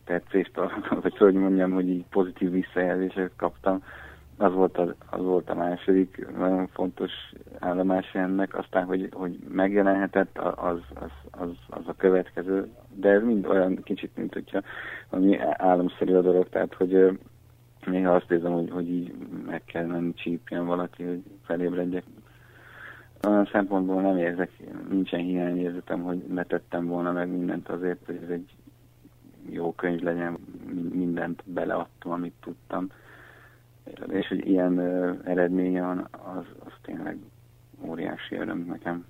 tetszést, 0.05 0.51
vagy 1.01 1.17
hogy 1.17 1.33
mondjam, 1.33 1.71
hogy 1.71 1.89
így 1.89 2.05
pozitív 2.09 2.51
visszajelzéseket 2.51 3.31
kaptam, 3.35 3.83
az 4.37 4.53
volt 4.53 4.77
a, 4.77 4.95
az 5.09 5.21
volt 5.21 5.49
a 5.49 5.55
második 5.55 6.27
nagyon 6.37 6.67
fontos 6.67 7.11
állomás 7.59 8.13
ennek, 8.13 8.57
aztán, 8.57 8.85
hogy, 8.85 9.09
hogy 9.13 9.39
megjelenhetett, 9.49 10.37
az, 10.37 10.79
az, 10.93 11.11
az, 11.31 11.49
az 11.69 11.83
a 11.85 11.95
következő, 11.97 12.71
de 12.93 13.09
ez 13.09 13.23
mind 13.23 13.45
olyan 13.45 13.83
kicsit, 13.83 14.11
mint 14.15 14.33
hogyha 14.33 14.61
ami 15.09 15.39
álomszerű 15.57 16.13
a 16.13 16.21
dolog, 16.21 16.49
tehát, 16.49 16.73
hogy 16.73 17.19
néha 17.85 18.15
azt 18.15 18.31
érzem, 18.31 18.51
hogy, 18.51 18.69
hogy 18.69 18.89
így 18.89 19.13
meg 19.45 19.63
kell 19.65 19.85
menni 19.85 20.13
csípjen 20.13 20.65
valaki, 20.65 21.03
hogy 21.03 21.23
felébredjek. 21.45 22.03
Olyan 23.27 23.49
szempontból 23.51 24.01
nem 24.01 24.17
érzek, 24.17 24.51
nincsen 24.89 25.19
hiányérzetem, 25.19 26.01
hogy 26.01 26.17
ne 26.17 26.43
tettem 26.43 26.85
volna 26.85 27.11
meg 27.11 27.29
mindent 27.29 27.69
azért, 27.69 28.05
hogy 28.05 28.19
ez 28.23 28.29
egy 28.29 28.55
jó 29.49 29.73
könyv 29.73 30.01
legyen, 30.01 30.37
mindent 30.91 31.43
beleadtam, 31.45 32.11
amit 32.11 32.33
tudtam 32.41 32.89
és 34.07 34.27
hogy 34.27 34.47
ilyen 34.47 34.79
eredménye 35.23 35.81
van, 35.81 36.07
az, 36.11 36.45
az 36.65 36.71
tényleg 36.81 37.17
óriási 37.81 38.35
öröm 38.35 38.65
nekem. 38.67 39.05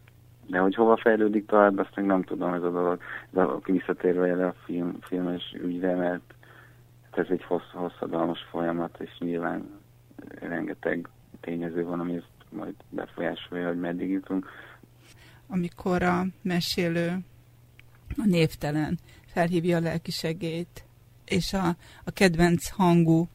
De 0.47 0.59
hogy 0.59 0.75
hova 0.75 0.97
fejlődik 0.97 1.45
tovább, 1.45 1.77
azt 1.77 1.95
még 1.95 2.05
nem 2.05 2.23
tudom 2.23 2.53
ez 2.53 2.63
a 2.63 2.71
dolog. 2.71 3.01
De 3.29 3.45
visszatérve 3.65 4.27
erre 4.27 4.45
a 4.45 4.55
film, 4.65 4.97
filmes 5.01 5.55
ügyre, 5.63 5.95
mert 5.95 6.33
ez 7.11 7.25
egy 7.29 7.43
hossz, 7.43 7.71
hosszadalmas 7.73 8.39
folyamat, 8.49 8.99
és 8.99 9.17
nyilván 9.19 9.69
rengeteg 10.39 11.09
tényező 11.39 11.83
van, 11.83 11.99
ami 11.99 12.15
ezt 12.15 12.31
majd 12.49 12.73
befolyásolja, 12.89 13.67
hogy 13.67 13.79
meddig 13.79 14.09
jutunk. 14.09 14.49
Amikor 15.47 16.03
a 16.03 16.25
mesélő, 16.41 17.17
a 18.17 18.25
névtelen 18.25 18.97
felhívja 19.25 19.77
a 19.77 19.81
lelkisegét, 19.81 20.83
és 21.25 21.53
a, 21.53 21.67
a 22.03 22.11
kedvenc 22.13 22.69
hangú 22.69 23.27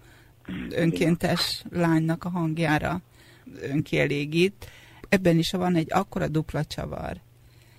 önkéntes 0.70 1.64
lánynak 1.70 2.24
a 2.24 2.28
hangjára 2.28 3.00
önkielégít. 3.60 4.70
Ebben 5.08 5.38
is 5.38 5.50
van 5.50 5.74
egy 5.74 5.88
akkora 5.90 6.28
dupla 6.28 6.64
csavar, 6.64 7.20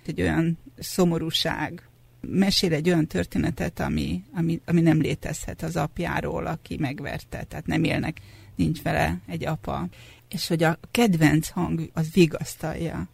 egy 0.06 0.20
olyan 0.20 0.58
szomorúság, 0.78 1.88
mesél 2.20 2.72
egy 2.72 2.88
olyan 2.88 3.06
történetet, 3.06 3.80
ami, 3.80 4.22
ami, 4.34 4.60
ami 4.66 4.80
nem 4.80 5.00
létezhet 5.00 5.62
az 5.62 5.76
apjáról, 5.76 6.46
aki 6.46 6.76
megverte, 6.78 7.44
tehát 7.48 7.66
nem 7.66 7.84
élnek, 7.84 8.20
nincs 8.54 8.82
vele 8.82 9.18
egy 9.26 9.46
apa. 9.46 9.86
És 10.28 10.48
hogy 10.48 10.62
a 10.62 10.76
kedvenc 10.90 11.48
hang 11.48 11.80
az 11.94 12.12
vigasztalja. 12.12 13.06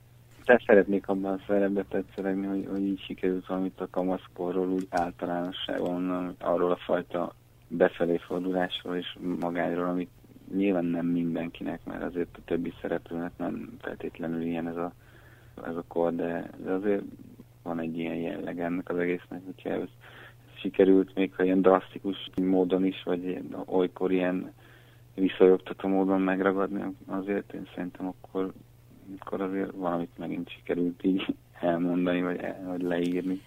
De 0.44 0.62
szeretnék 0.66 1.08
abban 1.08 1.32
a 1.32 1.40
szerepbe 1.46 1.84
tetszelegni, 1.88 2.46
hogy, 2.46 2.66
hogy 2.70 2.82
így 2.82 3.00
sikerült 3.06 3.46
valamit 3.46 3.80
a 3.80 3.88
kamaszkorról 3.90 4.68
úgy 4.68 4.86
általánosságban, 4.90 6.34
arról 6.38 6.70
a 6.70 6.76
fajta 6.76 7.34
befelé 7.70 8.16
fordulásról 8.16 8.96
és 8.96 9.16
magáról, 9.40 9.88
amit 9.88 10.10
nyilván 10.54 10.84
nem 10.84 11.06
mindenkinek, 11.06 11.80
mert 11.84 12.02
azért 12.02 12.36
a 12.36 12.44
többi 12.44 12.72
szereplőnek 12.80 13.32
nem 13.36 13.76
feltétlenül 13.80 14.42
ilyen 14.42 14.68
ez 14.68 14.76
a, 14.76 14.92
ez 15.66 15.76
a 15.76 15.84
kor, 15.88 16.14
de, 16.14 16.50
azért 16.66 17.02
van 17.62 17.80
egy 17.80 17.98
ilyen 17.98 18.16
jelleg 18.16 18.60
ennek 18.60 18.88
az 18.88 18.98
egésznek, 18.98 19.42
hogyha 19.44 19.68
ez, 19.70 19.80
ez 19.80 19.88
sikerült, 20.60 21.14
még 21.14 21.34
ha 21.34 21.44
ilyen 21.44 21.62
drasztikus 21.62 22.30
módon 22.42 22.84
is, 22.84 23.02
vagy 23.02 23.42
olykor 23.66 24.12
ilyen 24.12 24.52
visszajogtató 25.14 25.88
módon 25.88 26.20
megragadni, 26.20 26.82
azért 27.06 27.52
én 27.52 27.68
szerintem 27.74 28.06
akkor, 28.06 28.52
akkor 29.18 29.40
azért 29.40 29.70
valamit 29.70 30.18
megint 30.18 30.50
sikerült 30.50 31.04
így 31.04 31.34
elmondani, 31.60 32.22
vagy, 32.22 32.38
el, 32.38 32.64
vagy 32.66 32.82
leírni. 32.82 33.40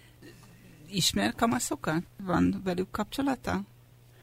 Ismer 0.90 1.34
kamaszokat? 1.34 2.02
Van 2.24 2.54
velük 2.64 2.90
kapcsolata? 2.90 3.60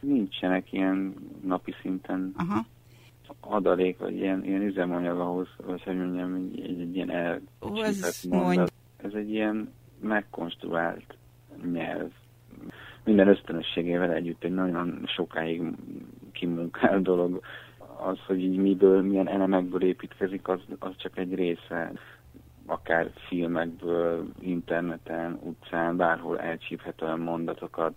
Nincsenek 0.01 0.73
ilyen 0.73 1.15
napi 1.43 1.73
szinten 1.81 2.33
Aha. 2.37 2.65
adalék, 3.39 3.97
vagy 3.97 4.15
ilyen, 4.15 4.43
ilyen 4.43 4.61
üzemanyag 4.61 5.19
ahhoz, 5.19 5.47
vagy 5.65 5.83
hogy 5.83 5.97
mondjam, 5.97 6.33
egy, 6.33 6.59
egy, 6.59 6.79
egy 6.79 6.95
ilyen 6.95 7.11
el... 7.11 7.41
Ó, 7.61 7.83
ez, 8.97 9.13
egy 9.13 9.29
ilyen 9.29 9.73
megkonstruált 9.99 11.17
nyelv. 11.71 12.11
Minden 13.03 13.27
ösztönösségével 13.27 14.11
együtt 14.11 14.43
egy 14.43 14.53
nagyon 14.53 15.03
sokáig 15.05 15.61
kimunkált 16.31 17.03
dolog. 17.03 17.41
az, 18.05 18.19
hogy 18.25 18.43
így 18.43 18.57
miből, 18.57 19.01
milyen 19.01 19.27
elemekből 19.27 19.83
építkezik, 19.83 20.47
az, 20.47 20.59
az 20.79 20.95
csak 20.97 21.17
egy 21.17 21.33
része 21.35 21.91
akár 22.65 23.11
filmekből, 23.27 24.25
interneten, 24.39 25.39
utcán, 25.43 25.97
bárhol 25.97 26.39
elcsíphet 26.39 27.01
olyan 27.01 27.19
mondatokat, 27.19 27.93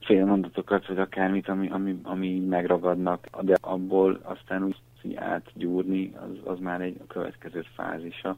félmondatokat, 0.00 0.86
vagy 0.86 0.98
akármit, 0.98 1.48
ami, 1.48 1.68
ami, 1.68 2.00
ami 2.02 2.38
megragadnak, 2.38 3.26
de 3.40 3.56
abból 3.60 4.20
aztán 4.22 4.64
úgy 4.64 4.76
átgyúrni, 5.14 6.12
az, 6.14 6.52
az 6.52 6.58
már 6.58 6.80
egy 6.80 7.00
következő 7.08 7.64
fázisa. 7.74 8.36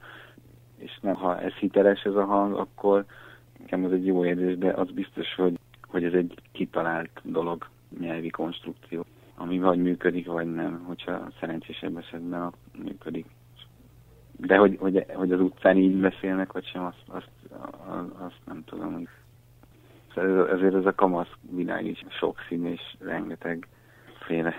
És 0.77 0.99
nem, 1.01 1.15
ha 1.15 1.41
ez 1.41 1.53
hiteles 1.53 2.03
ez 2.03 2.15
a 2.15 2.25
hang, 2.25 2.55
akkor 2.55 3.05
nekem 3.59 3.85
ez 3.85 3.91
egy 3.91 4.07
jó 4.07 4.25
érzés, 4.25 4.59
de 4.59 4.71
az 4.71 4.91
biztos, 4.91 5.35
hogy, 5.35 5.59
hogy 5.89 6.05
ez 6.05 6.13
egy 6.13 6.35
kitalált 6.53 7.21
dolog, 7.23 7.67
nyelvi 7.99 8.31
konstrukció, 8.31 9.05
ami 9.37 9.59
vagy 9.59 9.79
működik, 9.79 10.27
vagy 10.27 10.55
nem, 10.55 10.85
hogyha 10.87 11.29
szerencsésebb 11.41 11.97
esetben 11.97 12.53
működik. 12.85 13.27
De 14.37 14.57
hogy, 14.57 14.77
hogy, 14.81 15.07
hogy 15.15 15.33
az 15.33 15.41
utcán 15.41 15.77
így 15.77 15.97
beszélnek, 15.97 16.53
vagy 16.53 16.67
sem, 16.67 16.85
azt, 16.85 17.03
azt, 17.07 17.31
azt 18.19 18.41
nem 18.45 18.65
tudom. 18.65 19.09
Szóval 20.15 20.51
ezért 20.51 20.75
ez 20.75 20.85
a 20.85 20.95
kamasz 20.95 21.33
világ 21.51 21.87
is 21.87 22.05
sokszínű 22.19 22.73
és 22.73 22.81
rengeteg 22.99 23.69
féle. 24.27 24.55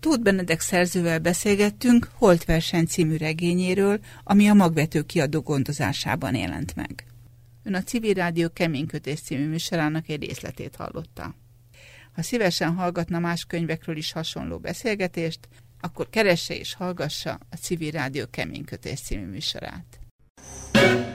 Tóth 0.00 0.22
Benedek 0.22 0.60
szerzővel 0.60 1.18
beszélgettünk 1.18 2.08
Holt 2.14 2.44
verseny 2.44 2.84
című 2.84 3.16
regényéről, 3.16 3.98
ami 4.24 4.48
a 4.48 4.54
magvető 4.54 5.02
kiadó 5.02 5.40
gondozásában 5.40 6.34
jelent 6.34 6.76
meg. 6.76 7.04
Ön 7.64 7.74
a 7.74 7.82
Civil 7.82 8.14
Rádió 8.14 8.48
Keménykötés 8.52 9.20
című 9.20 9.48
műsorának 9.48 10.08
egy 10.08 10.26
részletét 10.26 10.76
hallotta. 10.76 11.34
Ha 12.14 12.22
szívesen 12.22 12.74
hallgatna 12.74 13.18
más 13.18 13.44
könyvekről 13.44 13.96
is 13.96 14.12
hasonló 14.12 14.58
beszélgetést, 14.58 15.48
akkor 15.80 16.08
keresse 16.10 16.54
és 16.54 16.74
hallgassa 16.74 17.38
a 17.50 17.56
Civil 17.56 17.90
Rádió 17.90 18.24
Keménykötés 18.30 19.00
című 19.00 19.26
műsorát. 19.26 19.98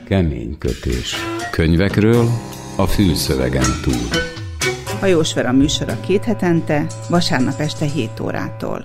Keménykötés. 0.06 1.16
Könyvekről 1.52 2.28
a 2.76 2.88
fülszövegen 2.88 3.82
túl. 3.82 4.20
Hajós 5.00 5.34
Vera 5.34 5.52
műsora 5.52 6.00
két 6.00 6.24
hetente, 6.24 6.88
vasárnap 7.10 7.60
este 7.60 7.86
7 7.86 8.20
órától. 8.20 8.84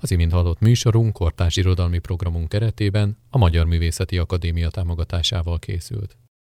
Az 0.00 0.10
imént 0.10 0.32
hallott 0.32 0.60
műsorunk 0.60 1.12
kortárs 1.12 1.56
irodalmi 1.56 1.98
programunk 1.98 2.48
keretében 2.48 3.18
a 3.30 3.38
Magyar 3.38 3.66
Művészeti 3.66 4.18
Akadémia 4.18 4.70
támogatásával 4.70 5.58
készült. 5.58 6.16